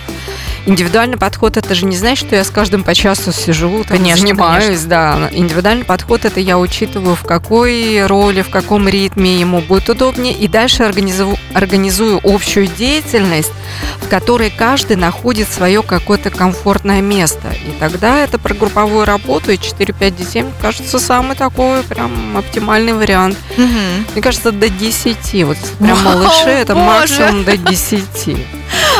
Индивидуальный 0.67 1.17
подход 1.17 1.57
это 1.57 1.75
же 1.77 1.87
не 1.87 1.97
значит, 1.97 2.27
что 2.27 2.35
я 2.37 2.43
с 2.43 2.51
каждым 2.51 2.83
по 2.83 2.93
часу 2.93 3.33
сижу, 3.33 3.85
там, 3.85 3.99
Конечно, 3.99 4.27
занимаюсь, 4.27 4.81
да. 4.81 5.29
Индивидуальный 5.31 5.85
подход 5.85 6.25
это 6.25 6.41
я 6.41 6.59
учитываю, 6.59 7.15
в 7.15 7.23
какой 7.23 8.05
роли, 8.07 8.43
в 8.43 8.51
каком 8.51 8.89
ритме 8.89 9.37
ему 9.37 9.61
будет 9.61 9.89
удобнее, 9.89 10.35
и 10.35 10.49
дальше 10.49 10.83
организую, 10.83 11.37
организую 11.55 12.21
общую 12.25 12.67
деятельность, 12.67 13.53
в 14.03 14.09
которой 14.09 14.51
каждый 14.51 14.97
находит 14.97 15.49
свое 15.49 15.83
какое-то 15.83 16.31
комфортное 16.31 17.01
место. 17.01 17.49
И 17.53 17.79
тогда 17.79 18.25
это 18.25 18.39
про 18.39 18.53
групповую 18.53 19.05
работу, 19.05 19.53
и 19.53 19.57
4-5 19.57 20.11
детей, 20.17 20.43
мне 20.43 20.53
кажется, 20.61 20.99
самый 20.99 21.37
такой 21.37 21.85
прям 21.85 22.37
оптимальный 22.37 22.93
вариант. 22.93 23.39
Мгм. 23.57 24.07
Мне 24.15 24.23
кажется, 24.23 24.51
до 24.51 24.69
10. 24.69 25.45
Вот 25.45 25.59
прям 25.79 25.97
Вау, 26.03 26.19
малыши, 26.19 26.49
это 26.49 26.75
боже! 26.75 26.87
максимум 26.87 27.45
до 27.45 27.57
10. 27.57 28.05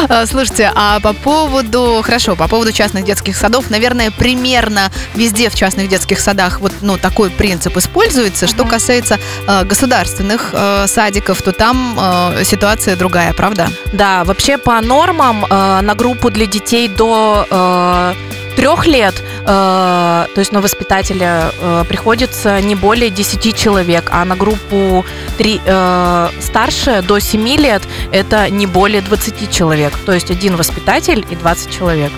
А, 0.09 0.26
Слушайте, 0.26 0.71
а 0.75 1.00
по 1.00 1.12
поводу, 1.12 2.00
хорошо, 2.04 2.37
по 2.37 2.49
поводу 2.49 2.73
частных 2.73 3.04
детских 3.04 3.37
садов, 3.37 3.71
наверное, 3.71 4.11
примерно 4.11 4.90
везде 5.14 5.49
в 5.50 5.54
частных 5.54 5.88
детских 5.88 6.21
садах 6.21 6.61
вот 6.61 6.73
ну, 6.80 6.99
такой 6.99 7.30
принцип 7.30 7.76
используется. 7.76 8.47
Что 8.47 8.64
касается 8.64 9.18
э, 9.47 9.64
государственных 9.64 10.50
э, 10.52 10.87
садиков, 10.87 11.42
то 11.42 11.52
там 11.52 11.97
э, 11.99 12.45
ситуация 12.45 12.97
другая, 12.97 13.33
правда? 13.33 13.68
Да, 13.92 14.25
вообще 14.25 14.59
по 14.59 14.80
нормам 14.80 15.45
э, 15.45 15.80
на 15.80 15.95
группу 15.95 16.30
для 16.30 16.47
детей 16.47 16.88
до 16.88 17.47
э, 17.50 18.14
трех 18.57 18.87
лет, 18.87 19.15
э, 19.43 19.45
то 19.45 20.39
есть 20.39 20.53
на 20.53 20.61
воспитателя 20.61 21.53
э, 21.61 21.85
приходится 21.89 22.61
не 22.61 22.75
более 22.75 23.11
10 23.11 23.55
человек, 23.55 24.09
а 24.11 24.25
на 24.25 24.35
группу 24.37 25.05
три, 25.39 25.61
э, 25.65 26.29
старше 26.41 27.03
до 27.03 27.19
7 27.19 27.47
лет 27.57 27.83
это 28.13 28.51
не 28.51 28.67
более 28.67 29.03
20 29.03 29.51
человек. 29.51 29.93
То 30.07 30.13
есть 30.13 30.31
один 30.31 30.57
воспитатель 30.57 31.25
и 31.31 31.37
20 31.37 31.71
человек. 31.71 32.13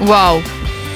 Вау. 0.00 0.42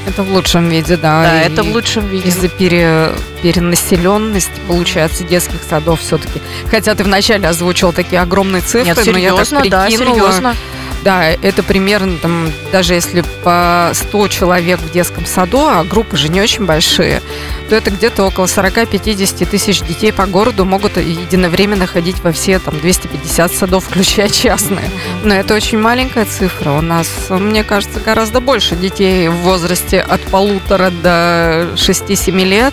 Это 0.06 0.22
в 0.22 0.32
лучшем 0.32 0.68
виде, 0.68 0.96
да. 0.96 1.22
Да, 1.22 1.42
и 1.42 1.46
это 1.46 1.62
в 1.62 1.72
лучшем 1.72 2.06
виде. 2.06 2.28
Из-за 2.28 2.48
пере, 2.48 3.12
перенаселенности, 3.42 4.60
получается, 4.68 5.24
детских 5.24 5.60
садов 5.68 6.00
все-таки. 6.00 6.42
Хотя 6.70 6.94
ты 6.94 7.04
вначале 7.04 7.48
озвучил 7.48 7.92
такие 7.92 8.20
огромные 8.20 8.60
цифры, 8.60 8.84
Нет, 8.84 8.96
но 8.96 9.18
я 9.18 9.34
так 9.34 9.46
серьезно, 9.46 9.70
да, 9.70 9.86
прикинула. 9.86 10.14
серьезно. 10.14 10.56
Да, 11.04 11.26
это 11.26 11.62
примерно 11.62 12.16
там, 12.16 12.50
даже 12.72 12.94
если 12.94 13.22
по 13.42 13.90
100 13.92 14.28
человек 14.28 14.80
в 14.80 14.90
детском 14.90 15.26
саду, 15.26 15.66
а 15.66 15.84
группы 15.84 16.16
же 16.16 16.30
не 16.30 16.40
очень 16.40 16.64
большие, 16.64 17.20
то 17.68 17.76
это 17.76 17.90
где-то 17.90 18.24
около 18.24 18.46
40-50 18.46 19.44
тысяч 19.46 19.82
детей 19.82 20.14
по 20.14 20.24
городу 20.24 20.64
могут 20.64 20.96
единовременно 20.96 21.86
ходить 21.86 22.20
во 22.24 22.32
все 22.32 22.58
там 22.58 22.78
250 22.80 23.52
садов, 23.52 23.84
включая 23.88 24.30
частные. 24.30 24.90
Но 25.22 25.34
это 25.34 25.54
очень 25.54 25.78
маленькая 25.78 26.24
цифра. 26.24 26.70
У 26.70 26.80
нас, 26.80 27.08
мне 27.28 27.64
кажется, 27.64 28.00
гораздо 28.00 28.40
больше 28.40 28.74
детей 28.74 29.28
в 29.28 29.36
возрасте 29.36 30.00
от 30.00 30.22
полутора 30.22 30.90
до 30.90 31.68
6-7 31.74 32.44
лет. 32.44 32.72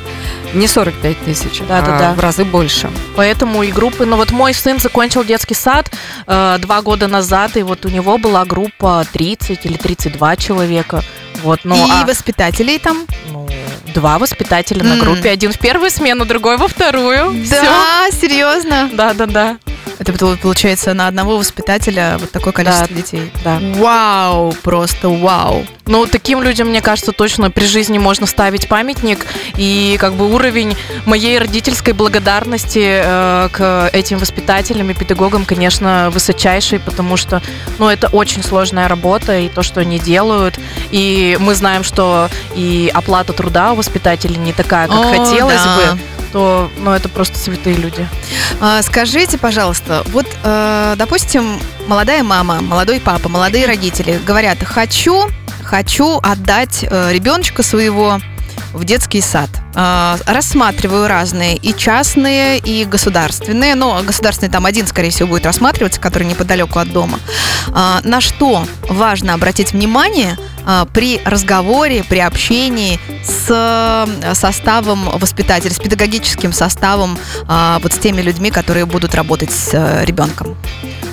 Не 0.53 0.67
45 0.67 1.19
тысяч, 1.19 1.61
Да-да-да. 1.67 2.11
а 2.11 2.13
в 2.13 2.19
разы 2.19 2.43
больше. 2.43 2.89
Поэтому 3.15 3.63
и 3.63 3.71
группы... 3.71 4.05
Ну 4.05 4.17
вот 4.17 4.31
мой 4.31 4.53
сын 4.53 4.79
закончил 4.79 5.23
детский 5.23 5.53
сад 5.53 5.89
э, 6.27 6.57
два 6.59 6.81
года 6.81 7.07
назад, 7.07 7.55
и 7.55 7.63
вот 7.63 7.85
у 7.85 7.89
него 7.89 8.17
была 8.21 8.45
группа 8.45 9.05
30 9.11 9.65
или 9.65 9.77
32 9.77 10.35
человека. 10.37 11.03
Вот, 11.43 11.61
ну, 11.63 11.75
И 11.75 11.91
а, 11.91 12.05
воспитателей 12.05 12.77
там? 12.79 13.05
ну, 13.31 13.47
два 13.93 14.19
воспитателя 14.19 14.83
на 14.83 14.93
М. 14.93 14.99
группе. 14.99 15.29
Один 15.29 15.51
в 15.51 15.59
первую 15.59 15.89
смену, 15.89 16.25
другой 16.25 16.57
во 16.57 16.67
вторую. 16.67 17.33
Да, 17.49 18.09
серьезно? 18.11 18.89
Да, 18.93 19.13
да, 19.13 19.25
да. 19.25 19.57
Это 20.01 20.13
пол- 20.13 20.35
получается 20.35 20.95
на 20.95 21.07
одного 21.07 21.37
воспитателя 21.37 22.17
вот 22.19 22.31
такое 22.31 22.53
количество 22.53 22.87
детей. 22.87 23.31
да. 23.43 23.59
Вау, 23.75 24.51
просто 24.63 25.09
вау. 25.09 25.63
Ну, 25.85 26.07
таким 26.07 26.41
людям, 26.41 26.69
мне 26.69 26.81
кажется, 26.81 27.11
точно 27.11 27.51
при 27.51 27.65
жизни 27.65 27.99
можно 27.99 28.25
ставить 28.25 28.67
памятник. 28.67 29.27
И 29.57 29.97
как 29.99 30.13
бы 30.13 30.33
уровень 30.33 30.75
моей 31.05 31.37
родительской 31.37 31.93
благодарности 31.93 33.01
э, 33.03 33.49
к 33.51 33.91
этим 33.93 34.17
воспитателям 34.17 34.89
и 34.89 34.95
педагогам, 34.95 35.45
конечно, 35.45 36.09
высочайший, 36.11 36.79
потому 36.79 37.15
что, 37.15 37.41
ну, 37.77 37.87
это 37.87 38.07
очень 38.07 38.41
сложная 38.41 38.87
работа, 38.87 39.37
и 39.37 39.49
то, 39.49 39.61
что 39.61 39.81
они 39.81 39.99
делают. 39.99 40.59
И 40.89 41.37
мы 41.39 41.53
знаем, 41.53 41.83
что 41.83 42.29
и 42.55 42.89
оплата 42.91 43.33
труда 43.33 43.73
у 43.73 43.75
воспитателей 43.75 44.37
не 44.37 44.53
такая, 44.53 44.87
как 44.87 44.97
О, 44.97 45.03
хотелось 45.03 45.61
да. 45.61 45.75
бы, 45.75 45.99
то, 46.31 46.69
ну, 46.77 46.91
это 46.91 47.09
просто 47.09 47.37
святые 47.37 47.75
люди. 47.75 48.07
А, 48.59 48.81
Скажите, 48.81 49.37
пожалуйста, 49.37 50.03
вот, 50.07 50.25
э, 50.43 50.95
допустим, 50.97 51.59
молодая 51.87 52.23
мама, 52.23 52.61
молодой 52.61 52.99
папа, 52.99 53.29
молодые 53.29 53.65
родители 53.65 54.19
говорят, 54.25 54.59
хочу, 54.63 55.29
хочу 55.63 56.19
отдать 56.21 56.83
э, 56.89 57.13
ребеночка 57.13 57.63
своего 57.63 58.19
в 58.73 58.85
детский 58.85 59.21
сад. 59.21 59.49
А, 59.75 60.17
Рассматриваю 60.25 61.07
разные, 61.07 61.55
и 61.55 61.75
частные, 61.75 62.59
и 62.59 62.85
государственные. 62.85 63.75
Но 63.75 64.01
государственный 64.03 64.51
там 64.51 64.65
один, 64.65 64.87
скорее 64.87 65.09
всего, 65.09 65.29
будет 65.29 65.45
рассматриваться, 65.45 65.99
который 65.99 66.23
неподалеку 66.23 66.79
от 66.79 66.91
дома. 66.91 67.19
А, 67.73 68.01
На 68.03 68.21
что 68.21 68.65
важно 68.89 69.33
обратить 69.33 69.71
внимание 69.71 70.37
а, 70.65 70.85
при 70.85 71.21
разговоре, 71.25 72.03
при 72.03 72.19
общении 72.19 72.99
с 73.23 74.07
составом 74.33 75.09
воспитателя, 75.19 75.73
с 75.73 75.79
педагогическим 75.79 76.53
составом, 76.53 77.17
вот 77.81 77.93
с 77.93 77.97
теми 77.97 78.21
людьми, 78.21 78.51
которые 78.51 78.85
будут 78.85 79.15
работать 79.15 79.51
с 79.51 79.69
э, 79.73 80.05
ребенком. 80.05 80.57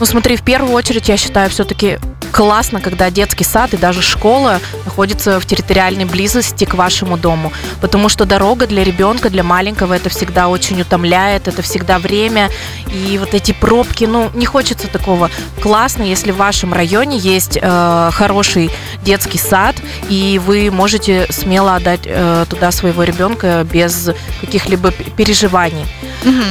Ну, 0.00 0.06
смотри, 0.06 0.36
в 0.36 0.42
первую 0.42 0.72
очередь, 0.72 1.08
я 1.08 1.16
считаю, 1.16 1.50
все-таки 1.50 1.98
классно, 2.32 2.80
когда 2.80 3.10
детский 3.10 3.44
сад 3.44 3.74
и 3.74 3.76
даже 3.76 4.02
школа 4.02 4.60
находятся 4.84 5.40
в 5.40 5.46
территориальной 5.46 6.04
близости 6.04 6.64
к 6.64 6.74
вашему 6.74 7.16
дому, 7.16 7.52
потому 7.80 8.08
что 8.08 8.24
дорога 8.24 8.66
для 8.66 8.84
ребенка, 8.84 9.30
для 9.30 9.42
маленького, 9.42 9.94
это 9.94 10.08
всегда 10.08 10.48
очень 10.48 10.80
утомляет, 10.80 11.48
это 11.48 11.62
всегда 11.62 11.98
время, 11.98 12.50
и 12.86 13.18
вот 13.18 13.34
эти 13.34 13.52
пробки, 13.52 14.04
ну, 14.04 14.30
не 14.34 14.46
хочется 14.46 14.88
такого. 14.88 15.30
Классно, 15.62 16.02
если 16.02 16.30
в 16.30 16.36
вашем 16.36 16.72
районе 16.72 17.18
есть 17.18 17.58
э, 17.60 18.10
хороший 18.12 18.70
детский 19.02 19.38
сад, 19.38 19.76
и 20.08 20.40
вы 20.44 20.70
можете 20.70 21.26
смело 21.30 21.76
отдать 21.76 22.02
э, 22.04 22.46
туда 22.48 22.70
своего 22.70 23.02
ребенка 23.02 23.66
без 23.70 24.10
каких-либо 24.40 24.90
переживаний. 24.90 25.86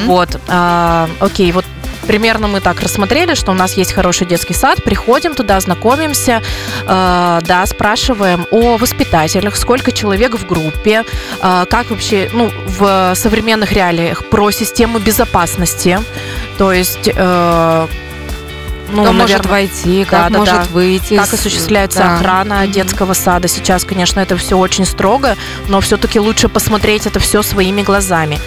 Вот, 0.06 0.40
а, 0.48 1.10
окей, 1.20 1.52
вот 1.52 1.66
примерно 2.08 2.48
мы 2.48 2.62
так 2.62 2.82
рассмотрели, 2.82 3.36
что 3.36 3.52
у 3.52 3.56
нас 3.56 3.78
есть 3.78 3.94
хороший 3.94 4.26
детский 4.28 4.54
сад, 4.54 4.84
приходим 4.84 5.36
туда, 5.36 5.60
знакомимся, 5.60 6.42
э, 6.88 7.40
да, 7.42 7.66
спрашиваем 7.66 8.48
о 8.52 8.78
воспитателях, 8.78 9.56
сколько 9.58 9.92
человек 9.92 10.36
в 10.36 10.48
группе, 10.48 11.04
э, 11.42 11.66
как 11.70 11.92
вообще, 11.92 12.30
ну, 12.34 12.52
в 12.66 13.14
современных 13.16 13.74
реалиях 13.74 14.26
про 14.26 14.52
систему 14.52 15.00
безопасности, 15.00 16.00
то 16.58 16.72
есть, 16.72 17.10
э, 17.14 17.88
ну, 18.90 19.04
Кто 19.04 19.12
может 19.12 19.30
наверное, 19.30 19.52
войти, 19.52 20.06
как 20.06 20.32
да, 20.32 20.38
может 20.38 20.56
да. 20.56 20.64
выйти. 20.72 21.18
как 21.18 21.34
осуществляется 21.34 22.00
да. 22.00 22.16
охрана 22.16 22.64
Мгм. 22.64 22.72
детского 22.72 23.14
сада. 23.14 23.48
Сейчас, 23.48 23.84
конечно, 23.84 24.20
это 24.20 24.38
все 24.38 24.58
очень 24.58 24.86
строго, 24.86 25.36
но 25.68 25.82
все-таки 25.82 26.20
лучше 26.20 26.48
посмотреть 26.48 27.06
это 27.06 27.20
все 27.20 27.42
своими 27.42 27.82
глазами. 27.82 28.40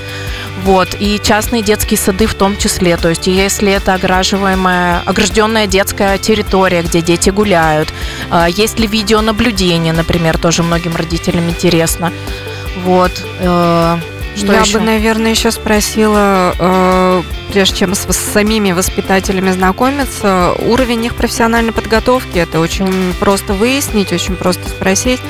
Вот, 0.65 0.89
и 0.99 1.19
частные 1.23 1.63
детские 1.63 1.97
сады 1.99 2.27
в 2.27 2.35
том 2.35 2.57
числе. 2.57 2.97
То 2.97 3.09
есть, 3.09 3.27
если 3.27 3.73
это 3.73 3.95
ограживаемая, 3.95 5.01
огражденная 5.07 5.67
детская 5.67 6.19
территория, 6.19 6.83
где 6.83 7.01
дети 7.01 7.31
гуляют, 7.31 7.89
а, 8.31 8.47
есть 8.49 8.79
ли 8.79 8.87
видеонаблюдение, 8.87 9.93
например, 9.93 10.37
тоже 10.39 10.63
многим 10.63 10.95
родителям 10.97 11.49
интересно. 11.49 12.13
Вот. 12.85 13.13
э, 13.41 13.97
Что 14.37 14.53
Я 14.53 14.61
еще? 14.61 14.79
бы, 14.79 14.85
наверное, 14.85 15.31
еще 15.31 15.51
спросила, 15.51 16.55
э, 16.59 17.23
прежде 17.53 17.79
чем 17.79 17.95
с, 17.95 18.07
с 18.07 18.33
самими 18.33 18.73
воспитателями 18.73 19.51
знакомиться, 19.51 20.53
уровень 20.59 21.07
их 21.07 21.15
профессиональной 21.17 21.73
подготовки. 21.73 22.39
Это 22.39 22.61
очень 22.61 23.13
просто 23.19 23.55
выяснить, 23.55 24.13
очень 24.13 24.37
просто 24.37 24.69
спросить, 24.69 25.21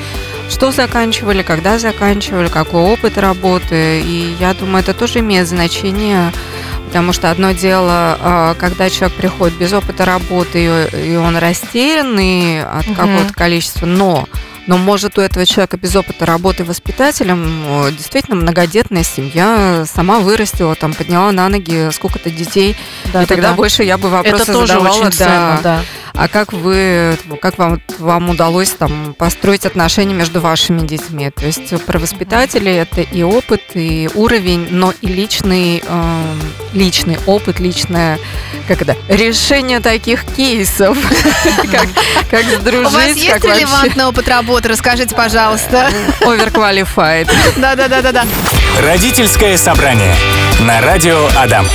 что 0.51 0.71
заканчивали, 0.71 1.41
когда 1.41 1.79
заканчивали, 1.79 2.49
какой 2.49 2.81
опыт 2.81 3.17
работы. 3.17 4.01
И 4.01 4.35
я 4.39 4.53
думаю, 4.53 4.83
это 4.83 4.93
тоже 4.93 5.19
имеет 5.19 5.47
значение, 5.47 6.31
потому 6.87 7.13
что 7.13 7.31
одно 7.31 7.53
дело, 7.53 8.17
э, 8.19 8.55
когда 8.59 8.89
человек 8.89 9.15
приходит 9.17 9.57
без 9.57 9.71
опыта 9.71 10.03
работы, 10.03 10.89
и, 10.93 11.15
он 11.15 11.37
растерянный 11.37 12.63
от 12.63 12.85
какого-то 12.85 13.33
количества, 13.33 13.85
но 13.85 14.27
но 14.67 14.77
может 14.77 15.17
у 15.17 15.21
этого 15.21 15.45
человека 15.45 15.75
без 15.77 15.95
опыта 15.95 16.25
работы 16.25 16.63
воспитателем 16.63 17.91
действительно 17.97 18.35
многодетная 18.35 19.03
семья, 19.03 19.85
сама 19.87 20.19
вырастила, 20.19 20.75
там 20.75 20.93
подняла 20.93 21.31
на 21.31 21.49
ноги 21.49 21.89
сколько-то 21.91 22.29
детей. 22.29 22.77
Да, 23.11 23.23
и 23.23 23.25
тогда 23.25 23.49
да. 23.49 23.55
больше 23.55 23.83
я 23.83 23.97
бы 23.97 24.09
вопросы 24.09 24.43
это 24.43 24.53
тоже 24.53 24.73
задавала, 24.73 24.93
очень 24.93 25.03
да. 25.03 25.11
ценно, 25.11 25.59
да. 25.63 25.81
А 26.21 26.27
как 26.27 26.53
вы, 26.53 27.17
как 27.41 27.57
вам, 27.57 27.81
вам 27.97 28.29
удалось 28.29 28.69
там 28.69 29.15
построить 29.17 29.65
отношения 29.65 30.13
между 30.13 30.39
вашими 30.39 30.85
детьми? 30.85 31.31
То 31.31 31.47
есть 31.47 31.83
про 31.87 31.97
воспитателей 31.97 32.75
это 32.75 33.01
и 33.01 33.23
опыт, 33.23 33.63
и 33.73 34.07
уровень, 34.13 34.67
но 34.69 34.93
и 35.01 35.07
личный, 35.07 35.83
эм, 35.83 36.39
личный 36.73 37.17
опыт, 37.25 37.59
личное, 37.59 38.19
как 38.67 38.83
это, 38.83 38.95
решение 39.07 39.79
таких 39.79 40.23
кейсов. 40.23 40.95
Как 41.71 41.87
как 42.29 42.43
У 42.43 42.49
вас 42.49 42.61
сдружить, 42.61 43.23
есть 43.23 43.43
релевантный 43.43 44.05
опыт 44.05 44.27
работы? 44.27 44.69
Расскажите, 44.69 45.15
пожалуйста. 45.15 45.89
overqualified. 46.21 47.31
Да-да-да-да-да. 47.57 48.25
Родительское 48.85 49.57
собрание 49.57 50.15
на 50.59 50.81
радио 50.81 51.27
Адам. 51.35 51.65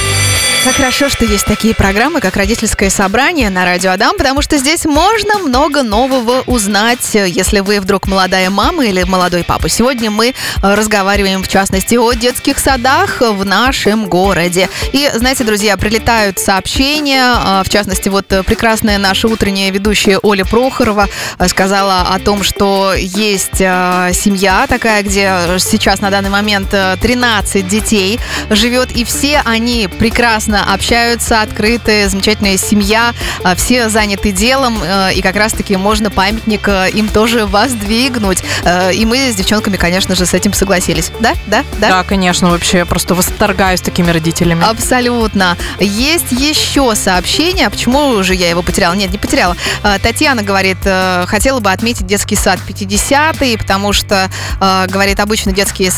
Как 0.67 0.75
хорошо, 0.75 1.09
что 1.09 1.25
есть 1.25 1.45
такие 1.45 1.77
программы, 1.77 2.21
как 2.21 2.35
«Родительское 2.35 2.91
собрание» 2.91 3.51
на 3.51 3.65
Радио 3.65 3.93
Адам, 3.93 4.17
потому 4.17 4.43
что 4.43 4.59
здесь 4.59 4.85
можно 4.85 5.39
много 5.39 5.85
нового 5.85 6.43
узнать, 6.47 7.15
если 7.15 7.61
вы 7.61 7.79
вдруг 7.79 8.09
молодая 8.09 8.51
мама 8.51 8.85
или 8.85 9.05
молодой 9.05 9.45
папа. 9.45 9.69
Сегодня 9.69 10.11
мы 10.11 10.31
э, 10.31 10.35
разговариваем, 10.63 11.45
в 11.45 11.47
частности, 11.47 11.95
о 11.95 12.13
детских 12.15 12.59
садах 12.59 13.21
в 13.21 13.45
нашем 13.45 14.07
городе. 14.09 14.69
И, 14.93 15.09
знаете, 15.15 15.45
друзья, 15.45 15.77
прилетают 15.77 16.41
сообщения, 16.41 17.23
э, 17.23 17.63
в 17.65 17.69
частности, 17.69 18.09
вот 18.09 18.33
э, 18.33 18.43
прекрасная 18.43 18.99
наша 18.99 19.29
утренняя 19.29 19.71
ведущая 19.71 20.19
Оля 20.21 20.45
Прохорова 20.45 21.09
э, 21.39 21.47
сказала 21.47 22.09
о 22.13 22.19
том, 22.19 22.43
что 22.43 22.93
есть 22.93 23.61
э, 23.61 24.11
семья 24.13 24.67
такая, 24.69 25.05
где 25.05 25.31
сейчас 25.61 26.01
на 26.01 26.11
данный 26.11 26.31
момент 26.31 26.71
э, 26.73 26.97
13 27.01 27.69
детей 27.69 28.19
живет, 28.51 28.91
и 28.91 29.05
все 29.05 29.43
они 29.45 29.87
прекрасно 29.87 30.56
общаются, 30.65 31.43
открытые, 31.43 32.09
замечательная 32.09 32.57
семья, 32.57 33.15
а, 33.43 33.55
все 33.55 33.89
заняты 33.89 34.33
делом, 34.33 34.79
э, 34.83 35.15
и 35.15 35.23
как 35.23 35.37
раз-таки 35.37 35.77
можно 35.77 36.11
памятник 36.11 36.69
э, 36.69 36.91
им 36.91 37.09
тоже 37.09 37.47
воздвигнуть. 37.47 38.43
Э, 38.65 38.93
И 38.93 39.05
мы 39.05 39.33
с 39.33 39.35
девчонками, 39.37 39.77
конечно 39.77 40.15
же, 40.15 40.27
с 40.27 40.35
этим 40.35 40.53
согласились. 40.53 41.11
Да? 41.21 41.35
Да? 41.47 41.65
Да? 41.81 41.89
Да, 41.89 42.03
конечно, 42.05 42.51
вообще 42.51 42.79
я 42.79 42.87
просто 42.87 43.15
восторгаюсь 43.15 43.81
такими 43.81 44.11
родителями. 44.11 44.65
Абсолютно. 44.65 45.57
Есть 45.81 46.33
еще 46.33 46.95
сообщение. 46.95 47.69
Почему 47.71 48.23
же 48.23 48.35
я 48.35 48.49
его 48.49 48.63
потеряла? 48.63 48.95
Нет, 48.95 49.11
не 49.11 49.19
потеряла. 49.19 49.57
Татьяна 50.03 50.43
говорит, 50.43 50.79
хотела 51.27 51.61
бы 51.61 51.71
отметить 51.71 52.07
детский 52.07 52.37
сад 52.37 52.61
50-й, 52.67 53.59
потому 53.59 53.93
что, 53.93 54.31
говорит, 54.89 55.21
обычно 55.21 55.53
детские, 55.53 55.91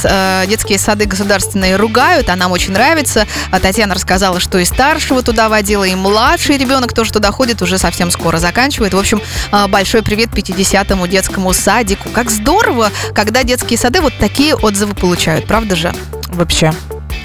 детские 0.46 0.78
сады 0.78 1.04
государственные 1.04 1.76
ругают, 1.76 2.28
а 2.30 2.36
нам 2.36 2.52
очень 2.52 2.72
нравится. 2.72 3.26
А 3.50 3.60
Татьяна 3.60 3.94
рассказала, 3.94 4.40
что 4.40 4.47
и 4.56 4.64
старшего 4.64 5.22
туда 5.22 5.50
водила, 5.50 5.84
и 5.84 5.94
младший 5.94 6.56
ребенок 6.56 6.94
тоже 6.94 7.12
туда 7.12 7.30
ходит, 7.30 7.60
уже 7.60 7.76
совсем 7.76 8.10
скоро 8.10 8.38
заканчивает. 8.38 8.94
В 8.94 8.98
общем, 8.98 9.20
э, 9.52 9.66
большой 9.66 10.02
привет 10.02 10.30
50-му 10.30 11.06
детскому 11.06 11.52
садику. 11.52 12.08
Как 12.08 12.30
здорово, 12.30 12.90
когда 13.14 13.42
детские 13.42 13.78
сады 13.78 14.00
вот 14.00 14.14
такие 14.18 14.54
отзывы 14.54 14.94
получают, 14.94 15.46
правда 15.46 15.76
же? 15.76 15.92
Вообще. 16.28 16.72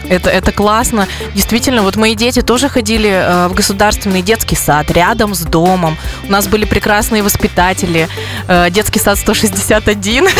Это, 0.09 0.29
это 0.29 0.51
классно. 0.51 1.07
Действительно, 1.33 1.81
вот 1.81 1.95
мои 1.95 2.15
дети 2.15 2.41
тоже 2.41 2.69
ходили 2.69 3.09
э, 3.09 3.47
в 3.47 3.53
государственный 3.53 4.21
детский 4.21 4.55
сад 4.55 4.91
рядом 4.91 5.33
с 5.33 5.41
домом. 5.41 5.97
У 6.27 6.31
нас 6.31 6.47
были 6.47 6.65
прекрасные 6.65 7.23
воспитатели. 7.23 8.07
Э, 8.47 8.69
детский 8.69 8.99
сад 8.99 9.17
161. 9.17 10.27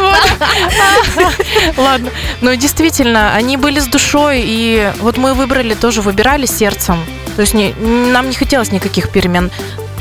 Вот. 0.00 1.32
Ладно. 1.76 2.10
Но 2.40 2.54
действительно, 2.54 3.34
они 3.34 3.56
были 3.56 3.80
с 3.80 3.86
душой. 3.86 4.42
И 4.44 4.92
вот 5.00 5.16
мы 5.16 5.34
выбрали, 5.34 5.74
тоже 5.74 6.02
выбирали 6.02 6.46
сердцем. 6.46 7.04
То 7.36 7.42
есть 7.42 7.54
нам 7.54 8.28
не 8.28 8.34
хотелось 8.34 8.72
никаких 8.72 9.10
перемен. 9.10 9.50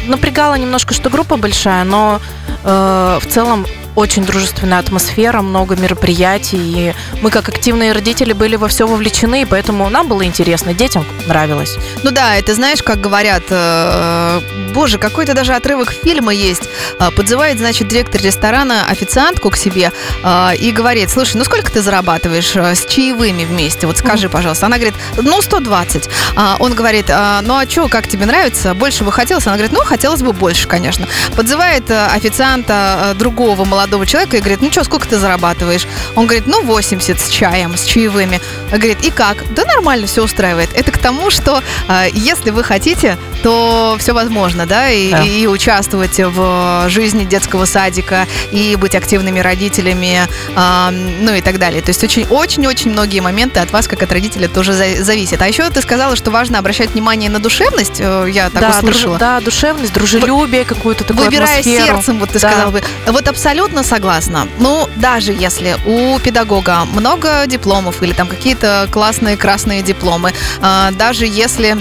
Напрягало 0.08 0.56
немножко, 0.56 0.94
что 0.94 1.10
группа 1.10 1.38
большая, 1.38 1.84
но 1.84 2.20
э, 2.64 3.20
в 3.22 3.28
целом 3.28 3.66
очень 3.98 4.24
дружественная 4.24 4.78
атмосфера, 4.78 5.42
много 5.42 5.76
мероприятий. 5.76 6.60
И 6.60 6.94
мы, 7.24 7.32
как 7.32 7.50
активные 7.50 7.94
родители, 7.94 8.32
были 8.32 8.56
во 8.56 8.68
все 8.68 8.86
вовлечены, 8.86 9.42
и 9.42 9.46
поэтому 9.46 9.90
нам 9.90 10.08
было 10.08 10.24
интересно, 10.24 10.76
детям 10.76 11.04
нравилось. 11.26 11.78
Ну 12.04 12.12
да, 12.12 12.36
это 12.36 12.54
знаешь, 12.54 12.84
как 12.84 13.02
говорят, 13.02 13.42
э, 13.50 14.40
боже, 14.76 15.00
какой-то 15.00 15.34
даже 15.34 15.56
отрывок 15.56 15.92
фильма 15.92 16.32
есть. 16.32 16.70
Э, 17.00 17.10
Подзывает, 17.10 17.58
значит, 17.58 17.88
директор 17.88 18.22
ресторана 18.22 18.86
официантку 18.88 19.50
к 19.50 19.58
себе 19.58 19.92
э, 20.24 20.56
и 20.58 20.72
говорит, 20.72 21.10
слушай, 21.10 21.36
ну 21.36 21.44
сколько 21.44 21.72
ты 21.72 21.82
зарабатываешь 21.82 22.56
э, 22.56 22.76
с 22.76 22.86
чаевыми 22.86 23.46
вместе? 23.46 23.88
Вот 23.88 23.98
скажи, 23.98 24.30
пожалуйста. 24.30 24.68
Она 24.68 24.78
говорит, 24.78 24.96
ну 25.18 25.42
120. 25.42 26.08
А 26.36 26.58
Он 26.60 26.76
говорит, 26.76 27.10
«А, 27.10 27.42
ну 27.42 27.56
а 27.56 27.68
что, 27.68 27.88
как 27.88 28.08
тебе 28.08 28.28
нравится? 28.28 28.76
Больше 28.76 29.04
бы 29.04 29.12
хотелось? 29.12 29.48
Она 29.48 29.56
говорит, 29.56 29.72
ну 29.72 29.84
хотелось 29.84 30.22
бы 30.22 30.34
больше, 30.34 30.68
конечно. 30.68 31.08
Подзывает 31.36 31.90
э, 31.90 32.06
официанта 32.06 33.14
э, 33.14 33.14
другого 33.16 33.66
молодого 33.66 33.87
человека 34.06 34.38
и 34.38 34.40
говорит, 34.40 34.62
ну 34.62 34.72
что, 34.72 34.84
сколько 34.84 35.08
ты 35.08 35.18
зарабатываешь? 35.18 35.88
Он 36.16 36.26
говорит, 36.26 36.46
ну 36.48 36.62
80 36.64 37.20
с 37.20 37.30
чаем, 37.30 37.76
с 37.78 37.84
чаевыми. 37.84 38.40
Говорит, 38.72 38.98
и 39.04 39.12
как? 39.12 39.38
Да 39.54 39.66
нормально, 39.66 40.08
все 40.08 40.24
устраивает. 40.24 40.70
Это 40.74 40.92
к 40.92 40.98
тому, 40.98 41.30
что 41.30 41.62
э, 41.88 42.08
если 42.14 42.52
вы 42.52 42.64
хотите, 42.64 43.18
то 43.44 43.96
все 44.00 44.14
возможно, 44.14 44.66
да, 44.66 44.90
и, 44.90 45.12
Да. 45.12 45.24
и 45.24 45.48
участвовать 45.48 46.20
в 46.20 46.86
жизни 46.90 47.24
детского 47.26 47.66
садика, 47.66 48.28
и 48.52 48.76
быть 48.76 48.96
активными 48.96 49.40
родителями, 49.40 50.22
а, 50.56 50.92
ну 50.92 51.34
и 51.34 51.42
так 51.42 51.60
далее. 51.60 51.82
То 51.82 51.90
есть 51.90 52.04
очень-очень-очень 52.04 52.92
многие 52.92 53.20
моменты 53.20 53.60
от 53.60 53.72
вас, 53.72 53.88
как 53.88 54.04
от 54.04 54.12
родителя, 54.12 54.48
тоже 54.48 54.74
за- 54.74 55.04
зависят. 55.04 55.42
А 55.42 55.48
еще 55.48 55.70
ты 55.70 55.82
сказала, 55.82 56.16
что 56.16 56.32
важно 56.32 56.60
обращать 56.60 56.92
внимание 56.92 57.30
на 57.30 57.40
душевность. 57.40 58.00
Э, 58.00 58.28
Я 58.32 58.50
так 58.50 58.62
да, 58.62 58.70
услышала. 58.70 59.14
друж- 59.16 59.20
да, 59.20 59.40
душевность, 59.40 59.94
дружелюбие, 59.94 60.66
какую-то 60.66 61.04
такую 61.04 61.26
Выбирая 61.26 61.60
атмосферу. 61.60 61.86
сердцем, 61.86 62.20
вот 62.20 62.30
ты 62.30 62.40
Да. 62.40 62.50
сказала 62.50 62.72
бы. 62.72 62.84
Вот 63.08 63.28
абсолютно 63.28 63.77
согласна. 63.84 64.48
Ну, 64.60 64.88
даже 64.96 65.32
если 65.34 65.78
у 65.86 66.20
педагога 66.20 66.86
много 66.86 67.46
дипломов 67.48 68.04
или 68.04 68.14
там 68.14 68.28
какие-то 68.28 68.88
классные 68.92 69.38
красные 69.38 69.82
дипломы, 69.82 70.34
а, 70.62 70.92
даже 70.92 71.26
если, 71.26 71.78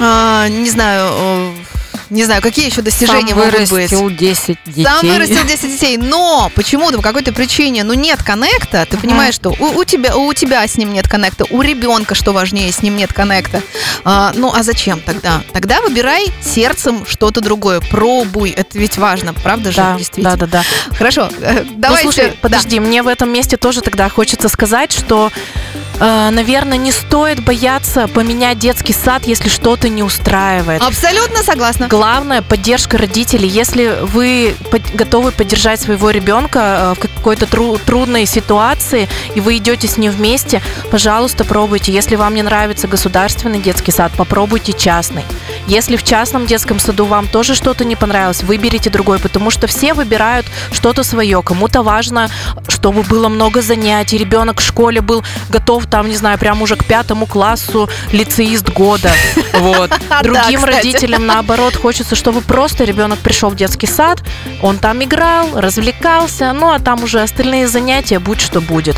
а, 0.00 0.48
не 0.48 0.70
знаю, 0.70 1.08
э, 1.12 1.52
не 2.10 2.24
знаю, 2.24 2.42
какие 2.42 2.66
еще 2.66 2.82
достижения 2.82 3.28
Сам 3.30 3.38
могут 3.38 3.58
быть. 3.58 3.70
вырастил 3.70 4.10
10 4.10 4.58
детей. 4.66 4.84
Сам 4.84 5.06
вырастил 5.06 5.44
10 5.44 5.62
детей, 5.72 5.96
но 5.96 6.50
почему-то 6.54 6.96
по 6.98 7.02
какой-то 7.02 7.32
причине, 7.32 7.84
ну 7.84 7.94
нет 7.94 8.22
коннекта, 8.22 8.86
ты 8.88 8.96
понимаешь, 8.96 9.34
что 9.34 9.50
у, 9.58 9.78
у 9.80 9.84
тебя 9.84 10.16
у 10.16 10.32
тебя 10.32 10.66
с 10.66 10.76
ним 10.76 10.92
нет 10.92 11.08
коннекта, 11.08 11.44
у 11.50 11.62
ребенка, 11.62 12.14
что 12.14 12.32
важнее, 12.32 12.70
с 12.72 12.82
ним 12.82 12.96
нет 12.96 13.12
коннекта. 13.12 13.62
А, 14.04 14.32
ну 14.34 14.52
а 14.54 14.62
зачем 14.62 15.00
тогда? 15.00 15.42
Тогда 15.52 15.80
выбирай 15.80 16.26
сердцем 16.42 17.04
что-то 17.06 17.40
другое, 17.40 17.80
пробуй, 17.80 18.50
это 18.50 18.78
ведь 18.78 18.98
важно, 18.98 19.34
правда 19.34 19.70
же, 19.70 19.76
Да, 19.78 19.96
действительно. 19.96 20.36
да, 20.36 20.46
да, 20.46 20.62
да. 20.90 20.96
Хорошо, 20.96 21.28
э, 21.40 21.64
давайте. 21.76 22.06
Ну, 22.06 22.12
слушай, 22.12 22.30
да. 22.30 22.36
подожди, 22.40 22.80
мне 22.80 23.02
в 23.02 23.08
этом 23.08 23.32
месте 23.32 23.56
тоже 23.56 23.80
тогда 23.80 24.08
хочется 24.08 24.48
сказать, 24.48 24.92
что, 24.92 25.30
э, 25.98 26.30
наверное, 26.30 26.78
не 26.78 26.92
стоит 26.92 27.42
бояться 27.44 28.06
поменять 28.08 28.58
детский 28.58 28.92
сад, 28.92 29.26
если 29.26 29.48
что-то 29.48 29.88
не 29.88 30.02
устраивает. 30.02 30.82
Абсолютно 30.82 31.42
согласна. 31.42 31.88
Главное 31.96 32.42
поддержка 32.42 32.98
родителей. 32.98 33.48
Если 33.48 34.00
вы 34.02 34.54
готовы 34.92 35.32
поддержать 35.32 35.80
своего 35.80 36.10
ребенка 36.10 36.58
э, 36.58 36.94
в 36.94 36.98
какой-то 36.98 37.46
тру- 37.46 37.78
трудной 37.78 38.26
ситуации, 38.26 39.08
и 39.34 39.40
вы 39.40 39.56
идете 39.56 39.88
с 39.88 39.96
ним 39.96 40.12
вместе, 40.12 40.60
пожалуйста, 40.90 41.46
пробуйте. 41.46 41.92
Если 41.92 42.16
вам 42.16 42.34
не 42.34 42.42
нравится 42.42 42.86
государственный 42.86 43.60
детский 43.60 43.92
сад, 43.92 44.12
попробуйте 44.14 44.74
частный. 44.74 45.24
Если 45.66 45.96
в 45.96 46.04
частном 46.04 46.46
детском 46.46 46.78
саду 46.78 47.06
вам 47.06 47.26
тоже 47.26 47.54
что-то 47.54 47.84
не 47.84 47.96
понравилось, 47.96 48.42
выберите 48.42 48.90
другой, 48.90 49.18
потому 49.18 49.50
что 49.50 49.66
все 49.66 49.94
выбирают 49.94 50.46
что-то 50.70 51.02
свое. 51.02 51.42
Кому-то 51.42 51.82
важно, 51.82 52.30
чтобы 52.68 53.02
было 53.02 53.28
много 53.28 53.62
занятий, 53.62 54.18
ребенок 54.18 54.60
в 54.60 54.64
школе 54.64 55.00
был 55.00 55.24
готов, 55.48 55.86
там, 55.86 56.08
не 56.08 56.16
знаю, 56.16 56.38
прям 56.38 56.62
уже 56.62 56.76
к 56.76 56.84
пятому 56.84 57.26
классу 57.26 57.88
лицеист 58.12 58.70
года. 58.70 59.10
Вот. 59.56 59.90
Другим 60.22 60.64
родителям, 60.64 61.26
наоборот, 61.26 61.76
хочется, 61.76 62.14
чтобы 62.14 62.42
просто 62.42 62.84
ребенок 62.84 63.18
пришел 63.20 63.48
в 63.48 63.56
детский 63.56 63.86
сад, 63.86 64.22
он 64.60 64.76
там 64.76 65.02
играл, 65.02 65.48
развлекался, 65.54 66.52
ну 66.52 66.70
а 66.70 66.78
там 66.78 67.02
уже 67.04 67.22
остальные 67.22 67.66
занятия, 67.68 68.18
будь 68.18 68.40
что 68.40 68.60
будет. 68.60 68.96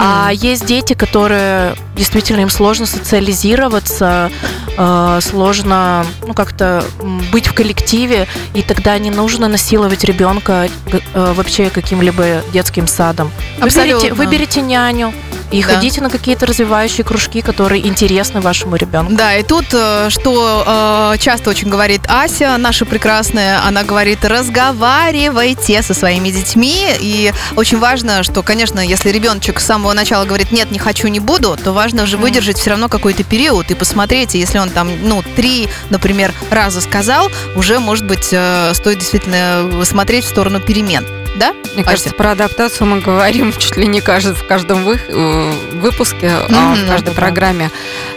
А 0.00 0.30
есть 0.32 0.66
дети, 0.66 0.94
которые 0.94 1.76
действительно 1.96 2.40
им 2.40 2.50
сложно 2.50 2.86
социализироваться, 2.86 4.32
э, 4.76 5.18
сложно 5.22 6.06
ну, 6.26 6.34
как-то 6.34 6.84
быть 7.32 7.46
в 7.46 7.54
коллективе, 7.54 8.26
и 8.54 8.62
тогда 8.62 8.98
не 8.98 9.10
нужно 9.10 9.48
насиловать 9.48 10.04
ребенка 10.04 10.68
э, 10.86 11.32
вообще 11.32 11.70
каким-либо 11.70 12.42
детским 12.52 12.86
садом. 12.86 13.30
Выберите, 13.60 14.12
выберите 14.14 14.60
няню, 14.60 15.12
и 15.50 15.62
да. 15.62 15.74
ходите 15.74 16.00
на 16.00 16.10
какие-то 16.10 16.46
развивающие 16.46 17.04
кружки, 17.04 17.40
которые 17.40 17.86
интересны 17.86 18.40
вашему 18.40 18.76
ребенку. 18.76 19.14
Да, 19.14 19.36
и 19.36 19.42
тут, 19.42 19.66
э, 19.72 20.08
что 20.10 21.12
э, 21.14 21.18
часто 21.18 21.50
очень 21.50 21.68
говорит 21.68 22.02
Ася, 22.08 22.56
наша 22.58 22.84
прекрасная, 22.84 23.64
она 23.66 23.82
говорит, 23.82 24.24
разговаривайте 24.24 25.82
со 25.82 25.94
своими 25.94 26.30
детьми. 26.30 26.86
И 27.00 27.32
очень 27.56 27.78
важно, 27.78 28.22
что, 28.22 28.42
конечно, 28.42 28.80
если 28.80 29.10
ребеночек 29.10 29.60
с 29.60 29.66
самого 29.66 29.92
начала 29.92 30.24
говорит, 30.24 30.52
нет, 30.52 30.70
не 30.70 30.78
хочу, 30.78 31.08
не 31.08 31.20
буду, 31.20 31.56
то 31.62 31.72
важно 31.72 32.06
же 32.06 32.16
выдержать 32.16 32.58
все 32.58 32.70
равно 32.70 32.88
какой-то 32.88 33.24
период 33.24 33.70
и 33.70 33.74
посмотреть, 33.74 34.34
если 34.34 34.58
он 34.58 34.70
там, 34.70 34.90
ну, 35.02 35.22
три, 35.36 35.68
например, 35.90 36.32
раза 36.50 36.80
сказал, 36.80 37.30
уже, 37.56 37.78
может 37.80 38.06
быть, 38.06 38.28
э, 38.32 38.72
стоит 38.74 38.98
действительно 38.98 39.84
смотреть 39.84 40.24
в 40.24 40.28
сторону 40.28 40.60
перемен 40.60 41.19
да? 41.36 41.52
Мне 41.74 41.82
Ася? 41.82 41.84
кажется, 41.84 42.10
про 42.10 42.32
адаптацию 42.32 42.86
мы 42.86 43.00
говорим 43.00 43.52
чуть 43.58 43.76
ли 43.76 43.86
не 43.86 44.00
кажется 44.00 44.34
в 44.34 44.46
каждом 44.46 44.84
вы, 44.84 44.98
э, 45.08 45.52
выпуске, 45.72 46.26
mm-hmm, 46.26 46.84
в 46.84 46.88
каждой 46.88 47.14
программе. 47.14 47.70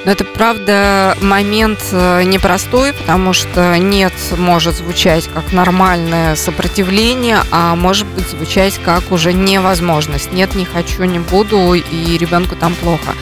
Но 0.06 0.12
это, 0.12 0.26
правда, 0.26 1.18
момент 1.22 1.80
э, 1.92 2.24
непростой, 2.24 2.94
потому 2.94 3.34
что 3.34 3.78
нет 3.78 4.14
может 4.38 4.76
звучать 4.76 5.30
как 5.34 5.54
нормальное 5.54 6.36
сопротивление, 6.36 7.40
а 7.52 7.76
может 7.76 8.08
быть 8.08 8.28
звучать 8.28 8.80
как 8.84 9.12
уже 9.12 9.34
невозможность. 9.34 10.32
Нет, 10.32 10.56
не 10.56 10.66
хочу, 10.66 11.04
не 11.04 11.20
буду, 11.20 11.74
и 11.74 12.18
ребенку 12.18 12.56
там 12.56 12.74
плохо. 12.76 13.14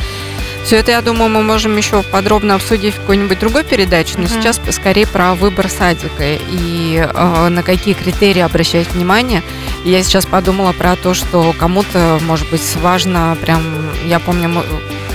Все 0.63 0.77
это, 0.77 0.91
я 0.91 1.01
думаю, 1.01 1.30
мы 1.30 1.41
можем 1.41 1.75
еще 1.75 2.04
подробно 2.04 2.56
обсудить 2.56 2.93
в 2.93 2.99
какой-нибудь 3.01 3.39
другой 3.39 3.63
передаче, 3.63 4.13
но 4.17 4.25
mm-hmm. 4.25 4.41
сейчас 4.41 4.62
скорее 4.69 5.08
про 5.08 5.34
выбор 5.34 5.69
садика 5.69 6.23
и 6.23 7.04
э, 7.04 7.47
на 7.49 7.63
какие 7.63 7.93
критерии 7.93 8.41
обращать 8.41 8.89
внимание. 8.91 9.41
Я 9.84 10.04
сейчас 10.04 10.26
подумала 10.26 10.74
про 10.74 10.96
то, 10.96 11.13
что 11.13 11.54
кому-то, 11.58 12.20
может 12.24 12.50
быть, 12.50 12.62
важно 12.82 13.36
прям, 13.41 13.62
я 14.06 14.20
помню, 14.20 14.48
мы, 14.50 14.63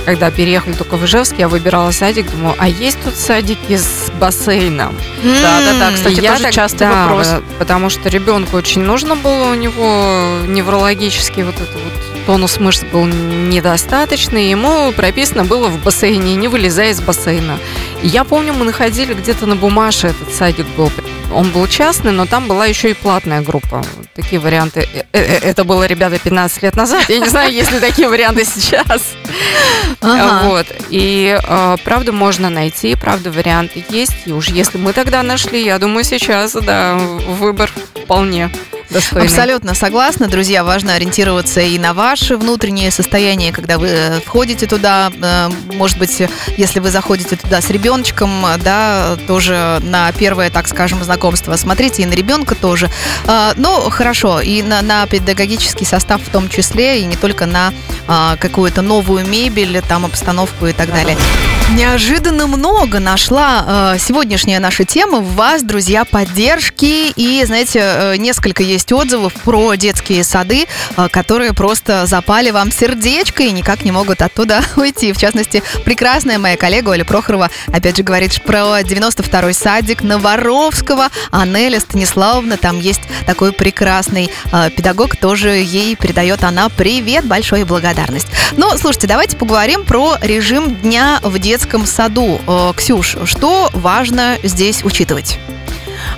когда 0.05 0.29
переехали 0.29 0.73
только 0.73 0.97
в 0.97 1.05
Ижевск, 1.05 1.35
я 1.37 1.47
выбирала 1.47 1.91
садик, 1.91 2.29
думаю, 2.31 2.55
а 2.57 2.67
есть 2.67 2.97
тут 3.01 3.15
садики 3.15 3.77
с 3.77 4.11
бассейном? 4.19 4.95
Да, 5.23 5.59
да, 5.61 5.79
да, 5.79 5.91
кстати, 5.93 6.19
я 6.19 6.31
тоже 6.31 6.43
так, 6.43 6.53
часто 6.53 6.79
да, 6.79 7.05
вопрос. 7.07 7.29
Потому 7.59 7.89
что 7.89 8.09
ребенку 8.09 8.57
очень 8.57 8.81
нужно 8.81 9.15
было, 9.15 9.51
у 9.51 9.55
него 9.55 10.39
неврологический 10.47 11.43
вот 11.43 11.55
это 11.55 11.73
вот 11.73 12.25
тонус 12.25 12.59
мышц 12.59 12.83
был 12.91 13.05
недостаточный, 13.05 14.49
ему 14.49 14.91
прописано 14.91 15.45
было 15.45 15.69
в 15.69 15.81
бассейне, 15.81 16.35
не 16.35 16.49
вылезая 16.49 16.91
из 16.91 16.99
бассейна. 16.99 17.57
Я 18.03 18.23
помню, 18.23 18.53
мы 18.53 18.65
находили 18.65 19.13
где-то 19.13 19.45
на 19.45 19.55
бумаже 19.55 20.07
этот 20.07 20.33
садик 20.33 20.65
был 20.77 20.89
он 21.33 21.51
был 21.51 21.67
частный, 21.67 22.11
но 22.11 22.25
там 22.25 22.47
была 22.47 22.65
еще 22.65 22.91
и 22.91 22.93
платная 22.93 23.41
группа. 23.41 23.83
Такие 24.15 24.39
варианты. 24.39 24.87
Э, 24.93 25.03
э, 25.11 25.19
э, 25.19 25.37
это 25.49 25.63
было, 25.63 25.85
ребята, 25.85 26.17
15 26.17 26.63
лет 26.63 26.75
назад. 26.75 27.09
Я 27.09 27.19
не 27.19 27.27
знаю, 27.27 27.51
есть 27.51 27.71
ли 27.71 27.79
такие 27.79 28.07
варианты 28.07 28.45
сейчас. 28.45 29.01
Ага. 30.01 30.47
Вот. 30.47 30.65
И 30.89 31.37
правда 31.83 32.11
можно 32.11 32.49
найти, 32.49 32.95
правда 32.95 33.31
варианты 33.31 33.83
есть. 33.89 34.13
И 34.25 34.31
уж 34.31 34.47
если 34.47 34.77
мы 34.77 34.93
тогда 34.93 35.21
нашли, 35.21 35.63
я 35.63 35.77
думаю, 35.79 36.03
сейчас, 36.03 36.53
да, 36.53 36.95
выбор 36.95 37.71
вполне 38.03 38.49
достойный. 38.89 39.27
Абсолютно 39.27 39.73
согласна, 39.73 40.27
друзья. 40.27 40.63
Важно 40.63 40.93
ориентироваться 40.93 41.61
и 41.61 41.77
на 41.79 41.93
ваше 41.93 42.37
внутреннее 42.37 42.91
состояние, 42.91 43.51
когда 43.51 43.77
вы 43.77 43.87
э, 43.87 44.19
входите 44.25 44.67
туда. 44.67 45.11
Э, 45.21 45.49
может 45.73 45.97
быть, 45.97 46.21
если 46.57 46.79
вы 46.79 46.91
заходите 46.91 47.35
туда 47.35 47.61
с 47.61 47.69
ребеночком, 47.69 48.45
да, 48.63 49.17
тоже 49.27 49.79
на 49.81 50.11
первое, 50.11 50.49
так 50.49 50.67
скажем, 50.67 51.03
знакомство. 51.03 51.55
Смотрите 51.55 52.03
и 52.03 52.05
на 52.05 52.13
ребенка 52.13 52.55
тоже. 52.55 52.89
Э, 53.25 53.53
ну, 53.55 53.89
хорошо, 53.89 54.41
и 54.41 54.61
на, 54.61 54.81
на 54.81 55.05
педагогический 55.07 55.85
состав 55.85 56.21
в 56.21 56.29
том 56.29 56.49
числе, 56.49 57.01
и 57.01 57.05
не 57.05 57.15
только 57.15 57.45
на 57.45 57.73
какую-то 58.39 58.81
новую 58.81 59.25
мебель, 59.25 59.81
там 59.81 60.05
обстановку 60.05 60.67
и 60.67 60.73
так 60.73 60.89
далее. 60.89 61.17
Неожиданно 61.71 62.47
много 62.47 62.99
нашла 62.99 63.97
сегодняшняя 63.99 64.59
наша 64.59 64.85
тема 64.85 65.19
в 65.19 65.35
вас, 65.35 65.61
друзья, 65.61 66.05
поддержки. 66.05 67.11
И, 67.15 67.43
знаете, 67.45 68.13
несколько 68.17 68.63
есть 68.63 68.76
есть 68.77 68.91
отзывов 68.91 69.33
про 69.33 69.73
детские 69.75 70.23
сады, 70.23 70.67
э, 70.95 71.07
которые 71.09 71.53
просто 71.53 72.05
запали 72.05 72.51
вам 72.51 72.71
сердечко 72.71 73.43
и 73.43 73.51
никак 73.51 73.83
не 73.83 73.91
могут 73.91 74.21
оттуда 74.21 74.61
уйти. 74.75 75.13
В 75.13 75.17
частности, 75.17 75.63
прекрасная 75.83 76.37
моя 76.37 76.57
коллега 76.57 76.89
Оля 76.91 77.03
Прохорова 77.03 77.49
опять 77.73 77.97
же 77.97 78.03
говорит 78.03 78.41
про 78.43 78.81
92-й 78.81 79.53
садик 79.53 80.03
Новоровского. 80.03 81.09
А 81.31 81.45
Неля 81.45 81.79
Станиславовна, 81.79 82.57
там 82.57 82.79
есть 82.79 83.01
такой 83.25 83.51
прекрасный 83.51 84.29
э, 84.51 84.69
педагог, 84.69 85.15
тоже 85.15 85.49
ей 85.49 85.95
передает 85.95 86.43
она 86.43 86.69
привет, 86.69 87.25
большой 87.25 87.63
благодарность. 87.63 88.27
Но, 88.55 88.71
ну, 88.71 88.77
слушайте, 88.77 89.07
давайте 89.07 89.37
поговорим 89.37 89.85
про 89.85 90.17
режим 90.21 90.75
дня 90.75 91.19
в 91.23 91.39
детском 91.39 91.87
саду. 91.87 92.39
Э, 92.47 92.73
Ксюш, 92.75 93.17
что 93.25 93.71
важно 93.73 94.37
здесь 94.43 94.83
учитывать? 94.83 95.39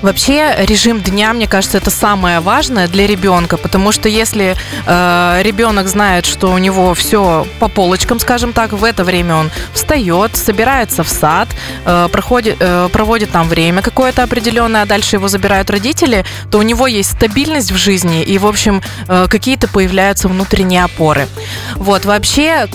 Вообще 0.01 0.55
режим 0.59 1.01
дня, 1.01 1.33
мне 1.33 1.45
кажется, 1.47 1.77
это 1.77 1.89
самое 1.89 2.39
важное 2.39 2.87
для 2.87 3.05
ребенка, 3.05 3.57
потому 3.57 3.91
что 3.91 4.07
если 4.07 4.55
э, 4.85 5.39
ребенок 5.43 5.87
знает, 5.89 6.25
что 6.25 6.51
у 6.51 6.57
него 6.57 6.93
все 6.93 7.45
по 7.59 7.67
полочкам, 7.67 8.19
скажем 8.19 8.53
так, 8.53 8.71
в 8.71 8.85
это 8.85 9.03
время 9.03 9.35
он 9.35 9.51
встает, 9.73 10.37
собирается 10.37 11.03
в 11.03 11.09
сад, 11.09 11.49
э, 11.85 12.07
проходит, 12.11 12.55
э, 12.61 12.87
проводит 12.93 13.31
там 13.31 13.49
время 13.49 13.81
какое-то 13.81 14.23
определенное, 14.23 14.83
а 14.83 14.85
дальше 14.85 15.17
его 15.17 15.27
забирают 15.27 15.69
родители, 15.69 16.23
то 16.49 16.59
у 16.59 16.61
него 16.61 16.87
есть 16.87 17.11
стабильность 17.11 17.71
в 17.71 17.75
жизни 17.75 18.23
и, 18.23 18.37
в 18.37 18.47
общем, 18.47 18.81
э, 19.09 19.27
какие-то 19.29 19.67
появляются 19.67 20.29
внутренние 20.29 20.85
опоры. 20.85 21.27
Вот, 21.75 22.05
вообще 22.05 22.67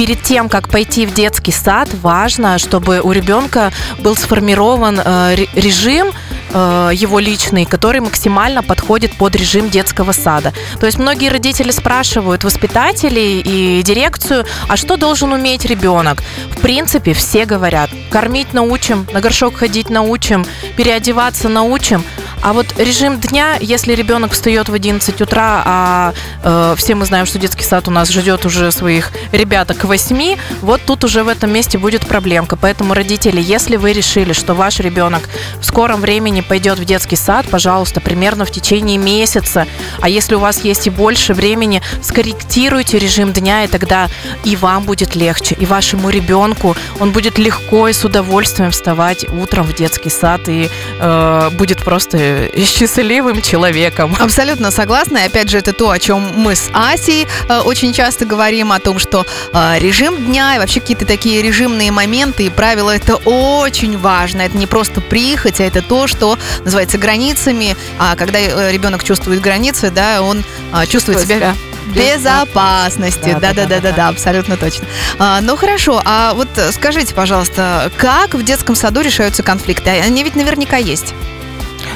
перед 0.00 0.22
тем, 0.22 0.48
как 0.48 0.70
пойти 0.70 1.04
в 1.04 1.12
детский 1.12 1.52
сад, 1.52 1.90
важно, 2.00 2.56
чтобы 2.56 3.02
у 3.02 3.12
ребенка 3.12 3.70
был 3.98 4.16
сформирован 4.16 4.98
э, 4.98 5.36
режим 5.52 6.10
э, 6.54 6.90
его 6.94 7.18
личный, 7.18 7.66
который 7.66 8.00
максимально 8.00 8.62
подходит 8.62 9.12
под 9.18 9.36
режим 9.36 9.68
детского 9.68 10.12
сада. 10.12 10.54
То 10.80 10.86
есть 10.86 10.98
многие 10.98 11.28
родители 11.28 11.70
спрашивают 11.70 12.44
воспитателей 12.44 13.40
и 13.40 13.82
дирекцию, 13.82 14.46
а 14.68 14.78
что 14.78 14.96
должен 14.96 15.34
уметь 15.34 15.66
ребенок? 15.66 16.22
В 16.56 16.62
принципе, 16.62 17.12
все 17.12 17.44
говорят, 17.44 17.90
кормить 18.08 18.54
научим, 18.54 19.06
на 19.12 19.20
горшок 19.20 19.56
ходить 19.56 19.90
научим, 19.90 20.46
переодеваться 20.78 21.50
научим. 21.50 22.02
А 22.42 22.54
вот 22.54 22.66
режим 22.78 23.20
дня, 23.20 23.56
если 23.60 23.94
ребенок 23.94 24.32
встает 24.32 24.70
в 24.70 24.74
11 24.74 25.20
утра, 25.20 25.62
а 25.64 26.14
э, 26.42 26.74
все 26.78 26.94
мы 26.94 27.04
знаем, 27.04 27.26
что 27.26 27.38
детский 27.38 27.64
сад 27.64 27.86
у 27.86 27.90
нас 27.90 28.08
ждет 28.08 28.46
уже 28.46 28.72
своих 28.72 29.12
ребяток 29.30 29.78
к 29.78 29.84
8, 29.84 30.38
вот 30.62 30.80
тут 30.86 31.04
уже 31.04 31.22
в 31.22 31.28
этом 31.28 31.52
месте 31.52 31.76
будет 31.76 32.06
проблемка. 32.06 32.56
Поэтому, 32.56 32.94
родители, 32.94 33.42
если 33.42 33.76
вы 33.76 33.92
решили, 33.92 34.32
что 34.32 34.54
ваш 34.54 34.80
ребенок 34.80 35.28
в 35.60 35.66
скором 35.66 36.00
времени 36.00 36.40
пойдет 36.40 36.78
в 36.78 36.84
детский 36.86 37.16
сад, 37.16 37.46
пожалуйста, 37.50 38.00
примерно 38.00 38.46
в 38.46 38.50
течение 38.50 38.96
месяца, 38.96 39.66
а 40.00 40.08
если 40.08 40.34
у 40.34 40.38
вас 40.38 40.64
есть 40.64 40.86
и 40.86 40.90
больше 40.90 41.34
времени, 41.34 41.82
скорректируйте 42.02 42.98
режим 42.98 43.32
дня, 43.32 43.64
и 43.64 43.68
тогда 43.68 44.08
и 44.44 44.56
вам 44.56 44.84
будет 44.84 45.14
легче, 45.14 45.56
и 45.56 45.66
вашему 45.66 46.08
ребенку 46.08 46.74
он 47.00 47.12
будет 47.12 47.36
легко 47.38 47.88
и 47.88 47.92
с 47.92 48.02
удовольствием 48.02 48.70
вставать 48.70 49.26
утром 49.28 49.66
в 49.66 49.74
детский 49.74 50.10
сад 50.10 50.48
и 50.48 50.70
э, 50.98 51.50
будет 51.58 51.84
просто 51.84 52.29
счастливым 52.56 53.42
человеком. 53.42 54.16
Абсолютно 54.18 54.70
согласна. 54.70 55.18
И 55.18 55.26
опять 55.26 55.48
же, 55.48 55.58
это 55.58 55.72
то, 55.72 55.90
о 55.90 55.98
чем 55.98 56.32
мы 56.36 56.54
с 56.54 56.70
Асей 56.72 57.26
э, 57.48 57.58
очень 57.60 57.92
часто 57.92 58.24
говорим, 58.24 58.72
о 58.72 58.78
том, 58.78 58.98
что 58.98 59.26
э, 59.52 59.78
режим 59.78 60.16
дня 60.16 60.56
и 60.56 60.58
вообще 60.58 60.80
какие-то 60.80 61.06
такие 61.06 61.42
режимные 61.42 61.90
моменты 61.92 62.44
и 62.44 62.50
правила 62.50 62.94
это 62.94 63.16
очень 63.16 63.98
важно. 63.98 64.42
Это 64.42 64.56
не 64.56 64.66
просто 64.66 65.00
прихоть, 65.00 65.60
а 65.60 65.64
это 65.64 65.82
то, 65.82 66.06
что 66.06 66.38
называется 66.64 66.98
границами. 66.98 67.76
А 67.98 68.16
когда 68.16 68.38
э, 68.38 68.72
ребенок 68.72 69.04
чувствует 69.04 69.40
границы, 69.40 69.90
да, 69.90 70.22
он 70.22 70.44
чувствует 70.88 71.20
себя, 71.20 71.36
себя 71.36 71.54
безопасности. 71.94 73.36
Да-да-да-да-да, 73.40 74.08
абсолютно 74.08 74.56
точно. 74.56 74.86
А, 75.18 75.40
ну 75.40 75.56
хорошо, 75.56 76.00
а 76.04 76.34
вот 76.34 76.48
скажите, 76.72 77.14
пожалуйста, 77.14 77.90
как 77.96 78.34
в 78.34 78.42
детском 78.44 78.74
саду 78.74 79.00
решаются 79.00 79.42
конфликты? 79.42 79.90
Они 79.90 80.22
ведь 80.22 80.36
наверняка 80.36 80.76
есть. 80.76 81.14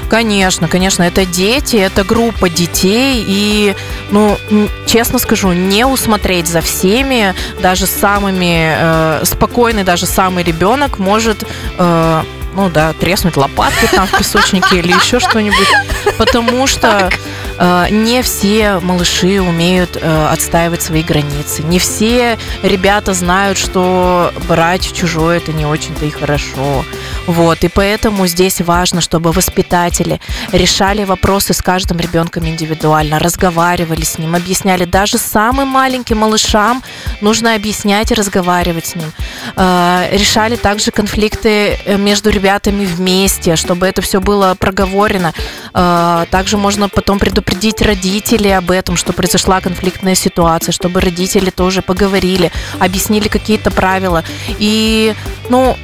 Конечно, 0.09 0.69
конечно, 0.69 1.03
это 1.03 1.25
дети, 1.25 1.77
это 1.77 2.05
группа 2.05 2.49
детей, 2.49 3.25
и, 3.27 3.75
ну, 4.11 4.39
честно 4.87 5.19
скажу, 5.19 5.53
не 5.53 5.85
усмотреть 5.87 6.47
за 6.47 6.61
всеми, 6.61 7.35
даже 7.61 7.87
самыми, 7.87 8.75
э, 8.77 9.25
спокойный 9.25 9.85
даже 9.85 10.07
самый 10.07 10.45
ребенок 10.45 10.99
может 10.99 11.45
э, 11.79 12.23
ну 12.55 12.71
да, 12.71 12.93
треснуть 12.93 13.37
лопатки 13.37 13.89
там 13.91 14.07
в 14.07 14.17
песочнике 14.17 14.79
или 14.79 14.93
еще 14.93 15.19
что-нибудь. 15.21 15.69
Потому 16.19 16.67
что 16.67 17.11
э, 17.59 17.87
не 17.91 18.23
все 18.23 18.79
малыши 18.81 19.41
умеют 19.41 19.97
э, 20.01 20.29
отстаивать 20.31 20.83
свои 20.83 21.03
границы. 21.03 21.63
Не 21.63 21.79
все 21.79 22.39
ребята 22.63 23.13
знают, 23.13 23.59
что 23.59 24.33
брать 24.49 24.93
чужое 24.93 25.39
это 25.39 25.53
не 25.53 25.67
очень-то 25.67 26.05
и 26.05 26.11
хорошо. 26.11 26.85
Вот, 27.27 27.65
и 27.65 27.69
поэтому 27.69 28.27
здесь 28.27 28.61
важно, 28.61 29.01
чтобы 29.01 29.33
воспитатели 29.33 30.21
решали 30.53 31.05
вопросы 31.05 31.55
с 31.55 31.63
каждым 31.63 31.99
ребенком 31.99 32.47
индивидуально, 32.47 33.19
разговаривали 33.19 34.03
с 34.03 34.19
ним, 34.19 34.35
объясняли. 34.35 34.85
Даже 34.85 35.19
самым 35.19 35.69
маленьким 35.69 36.19
малышам 36.19 36.83
нужно 37.21 37.55
объяснять 37.55 38.11
и 38.11 38.15
разговаривать 38.15 38.87
с 38.87 38.95
ним. 38.95 39.11
Э, 39.57 40.09
решали 40.13 40.57
также 40.57 40.91
конфликты 40.91 41.79
э, 41.85 41.97
между 41.97 42.31
ребятами 42.31 42.85
вместе, 42.85 43.57
чтобы 43.57 43.87
это 43.87 44.03
все 44.03 44.21
было 44.21 44.55
проговорено. 44.55 45.33
А, 45.73 46.27
также 46.31 46.57
можно 46.57 46.89
потом 46.89 47.19
предупредить 47.19 47.81
родителей 47.83 48.57
об 48.57 48.71
этом, 48.71 48.97
что 48.97 49.13
произошла 49.13 49.61
конфликтная 49.61 50.15
ситуация, 50.15 50.73
чтобы 50.73 51.01
родители 51.01 51.51
тоже 51.51 51.83
поговорили, 51.83 52.53
объяснили 52.79 53.29
какие-то 53.29 53.71
правила. 53.71 54.23
И, 54.59 55.15
ну, 55.49 55.77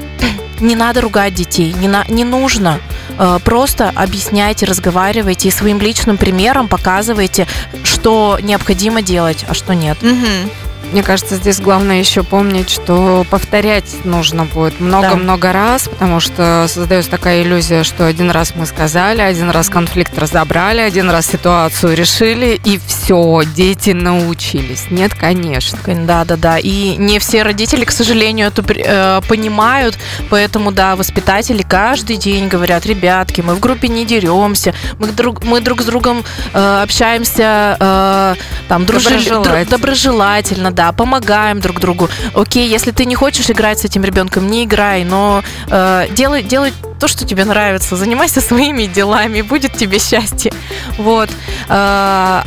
не 0.61 0.77
надо 0.77 1.01
ругать 1.01 1.35
детей, 1.35 1.73
не, 1.73 1.88
на, 1.88 2.05
не 2.09 2.25
нужно. 2.25 2.81
А, 3.18 3.38
просто 3.38 3.90
объясняйте, 3.94 4.66
разговаривайте 4.66 5.49
и 5.49 5.51
своим 5.51 5.81
личным 5.81 6.16
примером 6.16 6.68
показывайте, 6.68 7.46
что 7.85 8.38
необходимо 8.42 9.03
делать, 9.03 9.44
а 9.49 9.55
что 9.55 9.75
нет. 9.75 10.03
Угу. 10.03 10.70
Мне 10.92 11.03
кажется, 11.03 11.37
здесь 11.37 11.61
главное 11.61 12.00
еще 12.00 12.22
помнить, 12.22 12.68
что 12.68 13.24
повторять 13.31 14.05
нужно 14.05 14.44
будет 14.44 14.81
много-много 14.81 15.48
да. 15.48 15.53
раз, 15.53 15.88
потому 15.88 16.18
что 16.18 16.66
создается 16.68 17.11
такая 17.11 17.42
иллюзия, 17.42 17.85
что 17.85 18.07
один 18.07 18.31
раз 18.31 18.55
мы 18.57 18.66
сказали, 18.66 19.20
один 19.20 19.50
раз 19.50 19.68
конфликт 19.68 20.18
разобрали, 20.18 20.81
один 20.81 21.09
раз 21.11 21.26
ситуацию 21.26 21.94
решили, 21.94 22.61
и 22.64 22.81
все, 22.85 23.42
дети 23.55 23.90
научились. 23.90 24.87
Нет, 24.90 25.14
конечно. 25.14 25.79
Да, 25.87 26.24
да, 26.24 26.37
да. 26.37 26.59
И 26.59 26.96
не 26.96 27.18
все 27.20 27.42
родители, 27.42 27.85
к 27.85 27.92
сожалению, 27.92 28.48
это 28.48 28.64
э, 28.66 29.20
понимают, 29.29 29.96
поэтому, 30.29 30.72
да, 30.72 30.96
воспитатели 30.96 31.62
каждый 31.62 32.16
день 32.16 32.48
говорят, 32.48 32.85
ребятки, 32.87 33.40
мы 33.42 33.55
в 33.55 33.61
группе 33.61 33.88
не 33.88 34.05
деремся, 34.05 34.74
мы 34.98 35.09
друг, 35.09 35.44
мы 35.44 35.61
друг 35.61 35.83
с 35.83 35.85
другом 35.85 36.24
э, 36.53 36.83
общаемся 36.83 37.76
э, 37.79 38.35
там 38.68 38.87
дружи, 38.87 39.11
доброжелательно, 39.11 39.64
доброжелательно 39.66 40.70
да, 40.81 40.93
помогаем 40.93 41.61
друг 41.61 41.79
другу. 41.79 42.09
Окей, 42.33 42.66
если 42.66 42.90
ты 42.90 43.05
не 43.05 43.14
хочешь 43.14 43.51
играть 43.51 43.81
с 43.81 43.85
этим 43.85 44.03
ребенком, 44.03 44.47
не 44.47 44.64
играй, 44.64 45.05
но 45.05 45.43
э, 45.69 46.07
делай, 46.12 46.43
делай 46.43 46.73
то, 46.99 47.07
что 47.07 47.27
тебе 47.27 47.45
нравится, 47.45 47.97
занимайся 47.97 48.40
своими 48.51 48.87
делами, 48.87 49.43
будет 49.43 49.75
тебе 49.75 49.99
счастье. 49.99 50.51
Вот. 50.97 51.29
Э, 51.69 52.45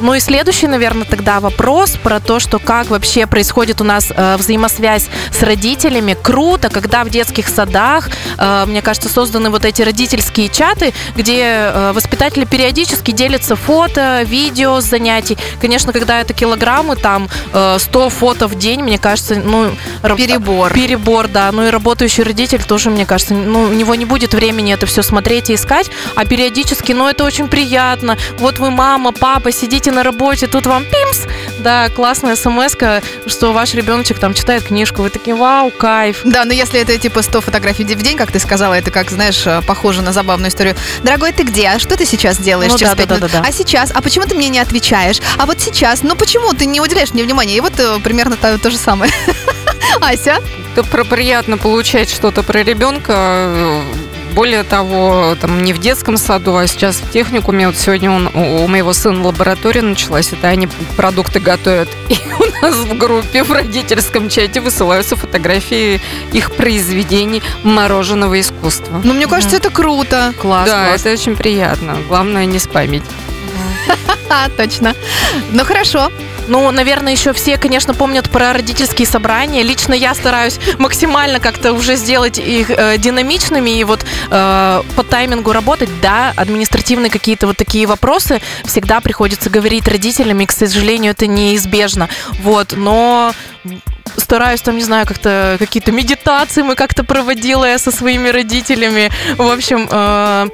ну 0.00 0.14
и 0.14 0.20
следующий, 0.20 0.66
наверное, 0.66 1.04
тогда 1.04 1.40
вопрос 1.40 1.96
про 2.02 2.20
то, 2.20 2.40
что 2.40 2.58
как 2.58 2.88
вообще 2.90 3.26
происходит 3.26 3.80
у 3.80 3.84
нас 3.84 4.12
э, 4.14 4.36
взаимосвязь 4.36 5.08
с 5.30 5.42
родителями. 5.42 6.16
Круто, 6.20 6.68
когда 6.68 7.04
в 7.04 7.10
детских 7.10 7.48
садах, 7.48 8.08
э, 8.38 8.64
мне 8.66 8.82
кажется, 8.82 9.08
созданы 9.08 9.50
вот 9.50 9.64
эти 9.64 9.82
родительские 9.82 10.48
чаты, 10.48 10.92
где 11.16 11.42
э, 11.42 11.92
воспитатели 11.92 12.44
периодически 12.44 13.10
делятся 13.10 13.56
фото, 13.56 14.22
видео 14.22 14.80
с 14.80 14.84
занятий. 14.84 15.38
Конечно, 15.60 15.92
когда 15.92 16.20
это 16.20 16.34
килограммы, 16.34 16.96
там 16.96 17.28
э, 17.52 17.76
100 17.78 18.10
фото 18.10 18.46
в 18.48 18.56
день, 18.56 18.82
мне 18.82 18.98
кажется, 18.98 19.36
ну... 19.36 19.70
Перебор. 20.16 20.72
Перебор, 20.72 21.28
да. 21.28 21.50
Ну 21.52 21.66
и 21.66 21.70
работающий 21.70 22.24
родитель 22.24 22.62
тоже, 22.62 22.90
мне 22.90 23.06
кажется, 23.06 23.34
ну, 23.34 23.62
у 23.62 23.72
него 23.72 23.94
не 23.94 24.04
будет 24.04 24.34
времени 24.34 24.72
это 24.72 24.86
все 24.86 25.02
смотреть 25.02 25.50
и 25.50 25.54
искать, 25.54 25.90
а 26.16 26.24
периодически, 26.24 26.92
ну 26.92 27.08
это 27.08 27.24
очень 27.24 27.48
приятно. 27.48 28.16
Вот 28.38 28.58
вы 28.58 28.70
мама, 28.70 29.12
папа, 29.12 29.52
сидите 29.52 29.89
сидите 29.90 29.92
на 29.92 30.02
работе, 30.02 30.46
тут 30.46 30.66
вам 30.66 30.84
пимс, 30.84 31.26
да, 31.58 31.88
классная 31.88 32.36
смс 32.36 32.76
что 33.26 33.52
ваш 33.52 33.74
ребеночек 33.74 34.18
там 34.18 34.34
читает 34.34 34.64
книжку, 34.64 35.02
вы 35.02 35.10
такие, 35.10 35.36
вау, 35.36 35.70
кайф. 35.70 36.20
Да, 36.24 36.44
но 36.44 36.52
если 36.52 36.80
это 36.80 36.96
типа 36.98 37.22
100 37.22 37.40
фотографий 37.40 37.84
в 37.84 38.02
день, 38.02 38.16
как 38.16 38.32
ты 38.32 38.38
сказала, 38.38 38.74
это 38.74 38.90
как, 38.90 39.10
знаешь, 39.10 39.46
э, 39.46 39.60
похоже 39.66 40.02
на 40.02 40.12
забавную 40.12 40.50
историю. 40.50 40.76
Дорогой, 41.02 41.32
ты 41.32 41.42
где? 41.42 41.68
А 41.68 41.78
что 41.78 41.96
ты 41.96 42.06
сейчас 42.06 42.38
делаешь 42.38 42.72
ну, 42.72 42.78
через 42.78 42.92
да, 42.92 42.96
5 42.96 43.08
да, 43.08 43.14
минут? 43.16 43.30
Да, 43.30 43.38
да, 43.38 43.42
да. 43.42 43.48
А 43.48 43.52
сейчас? 43.52 43.90
А 43.94 44.00
почему 44.00 44.26
ты 44.26 44.34
мне 44.34 44.48
не 44.48 44.58
отвечаешь? 44.58 45.20
А 45.38 45.46
вот 45.46 45.60
сейчас? 45.60 46.02
Ну 46.02 46.14
почему 46.16 46.52
ты 46.52 46.66
не 46.66 46.80
уделяешь 46.80 47.12
мне 47.12 47.24
внимания? 47.24 47.56
И 47.56 47.60
вот 47.60 47.78
э, 47.78 47.98
примерно 48.02 48.36
то, 48.36 48.58
то 48.58 48.70
же 48.70 48.76
самое. 48.76 49.12
Ася? 50.00 50.38
Это 50.72 50.84
про 50.84 51.04
приятно 51.04 51.58
получать 51.58 52.10
что-то 52.10 52.42
про 52.42 52.62
ребенка 52.62 53.12
э, 53.16 53.82
более 54.34 54.62
того, 54.62 55.36
там 55.40 55.62
не 55.62 55.72
в 55.72 55.78
детском 55.78 56.16
саду, 56.16 56.56
а 56.56 56.66
сейчас 56.66 56.96
в 56.96 57.10
техникуме. 57.10 57.66
Вот 57.66 57.76
сегодня 57.76 58.10
он, 58.10 58.28
у 58.34 58.66
моего 58.66 58.92
сына 58.92 59.26
лаборатория 59.26 59.82
началась, 59.82 60.32
это 60.32 60.48
они 60.48 60.68
продукты 60.96 61.40
готовят. 61.40 61.88
И 62.08 62.18
у 62.38 62.62
нас 62.62 62.74
в 62.74 62.96
группе, 62.96 63.42
в 63.42 63.52
родительском 63.52 64.28
чате 64.28 64.60
высылаются 64.60 65.16
фотографии 65.16 66.00
их 66.32 66.52
произведений 66.52 67.42
мороженого 67.62 68.40
искусства. 68.40 69.00
Ну, 69.02 69.14
мне 69.14 69.26
кажется, 69.26 69.56
это 69.56 69.70
круто. 69.70 70.32
Класс. 70.40 70.66
Да, 70.66 70.88
класс. 70.88 71.00
это 71.00 71.12
очень 71.12 71.36
приятно. 71.36 71.96
Главное 72.08 72.44
не 72.46 72.58
спамить. 72.58 73.04
Точно. 74.56 74.94
Ну 75.52 75.64
хорошо. 75.64 76.10
Ну, 76.48 76.70
наверное, 76.70 77.12
еще 77.12 77.32
все, 77.32 77.56
конечно, 77.58 77.94
помнят 77.94 78.28
про 78.28 78.52
родительские 78.52 79.06
собрания. 79.06 79.62
Лично 79.62 79.94
я 79.94 80.14
стараюсь 80.14 80.58
максимально 80.78 81.38
как-то 81.38 81.72
уже 81.72 81.94
сделать 81.94 82.38
их 82.38 82.70
э, 82.70 82.98
динамичными 82.98 83.70
и 83.70 83.84
вот 83.84 84.04
э, 84.30 84.82
по 84.96 85.04
таймингу 85.04 85.52
работать. 85.52 85.88
Да, 86.00 86.32
административные 86.36 87.10
какие-то 87.10 87.46
вот 87.46 87.56
такие 87.56 87.86
вопросы 87.86 88.40
всегда 88.64 89.00
приходится 89.00 89.48
говорить 89.48 89.86
родителям, 89.86 90.40
и, 90.40 90.46
к 90.46 90.52
сожалению, 90.52 91.12
это 91.12 91.26
неизбежно. 91.26 92.08
Вот, 92.42 92.74
но 92.76 93.32
стараюсь 94.16 94.60
там, 94.62 94.76
не 94.76 94.82
знаю, 94.82 95.06
как-то 95.06 95.56
какие-то 95.58 95.92
медитации 95.92 96.62
мы 96.62 96.74
как-то 96.74 97.04
проводила 97.04 97.64
я 97.64 97.78
со 97.78 97.92
своими 97.92 98.28
родителями. 98.28 99.10
В 99.36 99.50
общем, 99.50 99.88
э, 99.90 100.48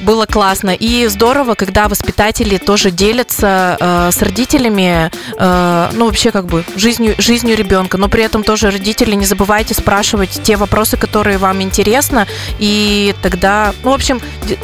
было 0.00 0.26
классно. 0.26 0.70
И 0.70 1.06
здорово, 1.08 1.54
когда 1.54 1.88
воспитатели 1.88 2.58
тоже 2.58 2.90
делятся 2.90 3.76
э, 3.80 4.10
с 4.12 4.22
родителями, 4.22 5.10
э, 5.38 5.90
ну, 5.92 6.06
вообще 6.06 6.30
как 6.30 6.46
бы 6.46 6.64
жизнью, 6.76 7.14
жизнью 7.18 7.56
ребенка. 7.56 7.98
Но 7.98 8.08
при 8.08 8.22
этом 8.22 8.42
тоже 8.42 8.70
родители 8.70 9.14
не 9.14 9.26
забывайте 9.26 9.74
спрашивать 9.74 10.40
те 10.42 10.56
вопросы, 10.56 10.96
которые 10.96 11.38
вам 11.38 11.62
интересны. 11.62 12.26
И 12.58 13.14
тогда, 13.22 13.74
ну, 13.84 13.90
в 13.90 13.94
общем, 13.94 14.20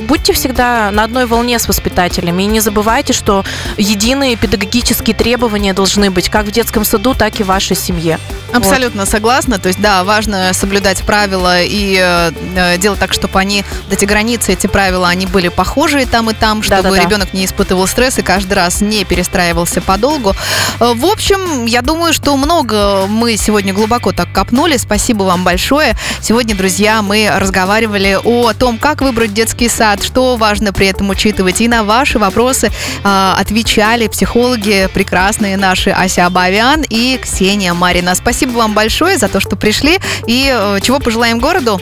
будьте 0.08 0.32
всегда 0.32 0.90
на 0.90 1.04
одной 1.04 1.26
волне 1.26 1.58
с 1.58 1.68
воспитателями. 1.68 2.42
И 2.42 2.46
не 2.46 2.60
забывайте, 2.60 3.12
что 3.12 3.44
единые 3.76 4.36
педагогические 4.36 5.14
требования 5.14 5.74
должны 5.74 6.10
быть 6.10 6.28
как 6.28 6.46
в 6.46 6.50
детском 6.50 6.84
саду, 6.84 7.14
так 7.14 7.40
и 7.40 7.42
в 7.42 7.46
вашей 7.46 7.76
семье. 7.76 8.18
Абсолютно 8.56 9.02
вот. 9.02 9.10
согласна. 9.10 9.58
То 9.58 9.68
есть, 9.68 9.80
да, 9.80 10.04
важно 10.04 10.52
соблюдать 10.52 11.02
правила 11.02 11.62
и 11.62 11.98
э, 12.00 12.32
э 12.56 12.78
делать 12.78 13.00
так, 13.00 13.12
чтобы 13.12 13.38
они, 13.38 13.64
эти 13.90 14.04
границы, 14.04 14.52
эти 14.52 14.66
правила, 14.66 15.08
они 15.08 15.26
были 15.26 15.48
похожие 15.48 16.06
там 16.06 16.30
и 16.30 16.34
там, 16.34 16.62
чтобы 16.62 16.82
да, 16.82 16.90
да, 16.90 17.00
ребенок 17.02 17.32
не 17.32 17.44
испытывал 17.44 17.86
стресс 17.86 18.18
и 18.18 18.22
каждый 18.22 18.54
раз 18.54 18.80
не 18.80 19.04
перестраивался 19.04 19.80
подолгу. 19.80 20.34
Э, 20.80 20.92
в 20.94 21.04
общем, 21.06 21.64
я 21.64 21.82
думаю, 21.82 22.12
что 22.12 22.36
много 22.36 23.06
мы 23.06 23.36
сегодня 23.36 23.72
глубоко 23.72 24.12
так 24.12 24.32
копнули. 24.32 24.76
Спасибо 24.76 25.24
вам 25.24 25.44
большое. 25.44 25.96
Сегодня, 26.20 26.54
друзья, 26.54 27.02
мы 27.02 27.30
разговаривали 27.34 28.18
о 28.22 28.52
том, 28.52 28.78
как 28.78 29.02
выбрать 29.02 29.34
детский 29.34 29.68
сад, 29.68 30.02
что 30.02 30.36
важно 30.36 30.72
при 30.72 30.86
этом 30.86 31.10
учитывать. 31.10 31.60
И 31.60 31.68
на 31.68 31.84
ваши 31.84 32.18
вопросы 32.18 32.68
э, 32.68 33.34
отвечали 33.38 34.06
психологи 34.08 34.88
прекрасные 34.92 35.56
наши 35.56 35.90
Ася 35.90 36.26
Абавян 36.26 36.84
и 36.88 37.18
Ксения 37.22 37.74
Марина. 37.74 38.14
Спасибо 38.44 38.58
вам 38.58 38.74
большое 38.74 39.16
за 39.16 39.28
то, 39.28 39.40
что 39.40 39.56
пришли. 39.56 39.98
И 40.26 40.52
э, 40.54 40.78
чего 40.82 40.98
пожелаем 40.98 41.38
городу? 41.38 41.80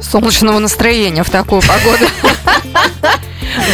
солнечного 0.00 0.58
настроения 0.58 1.22
в 1.24 1.30
такую 1.30 1.60
погоду. 1.62 2.06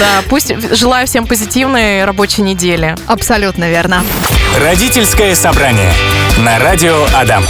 Да, 0.01 0.23
пусть 0.29 0.53
желаю 0.75 1.07
всем 1.07 1.27
позитивной 1.27 2.05
рабочей 2.05 2.43
недели. 2.43 2.97
Абсолютно 3.07 3.71
верно. 3.71 4.03
Родительское 4.61 5.37
собрание 5.37 5.93
на 6.39 6.59
радио 6.59 7.07
Адам. 7.15 7.45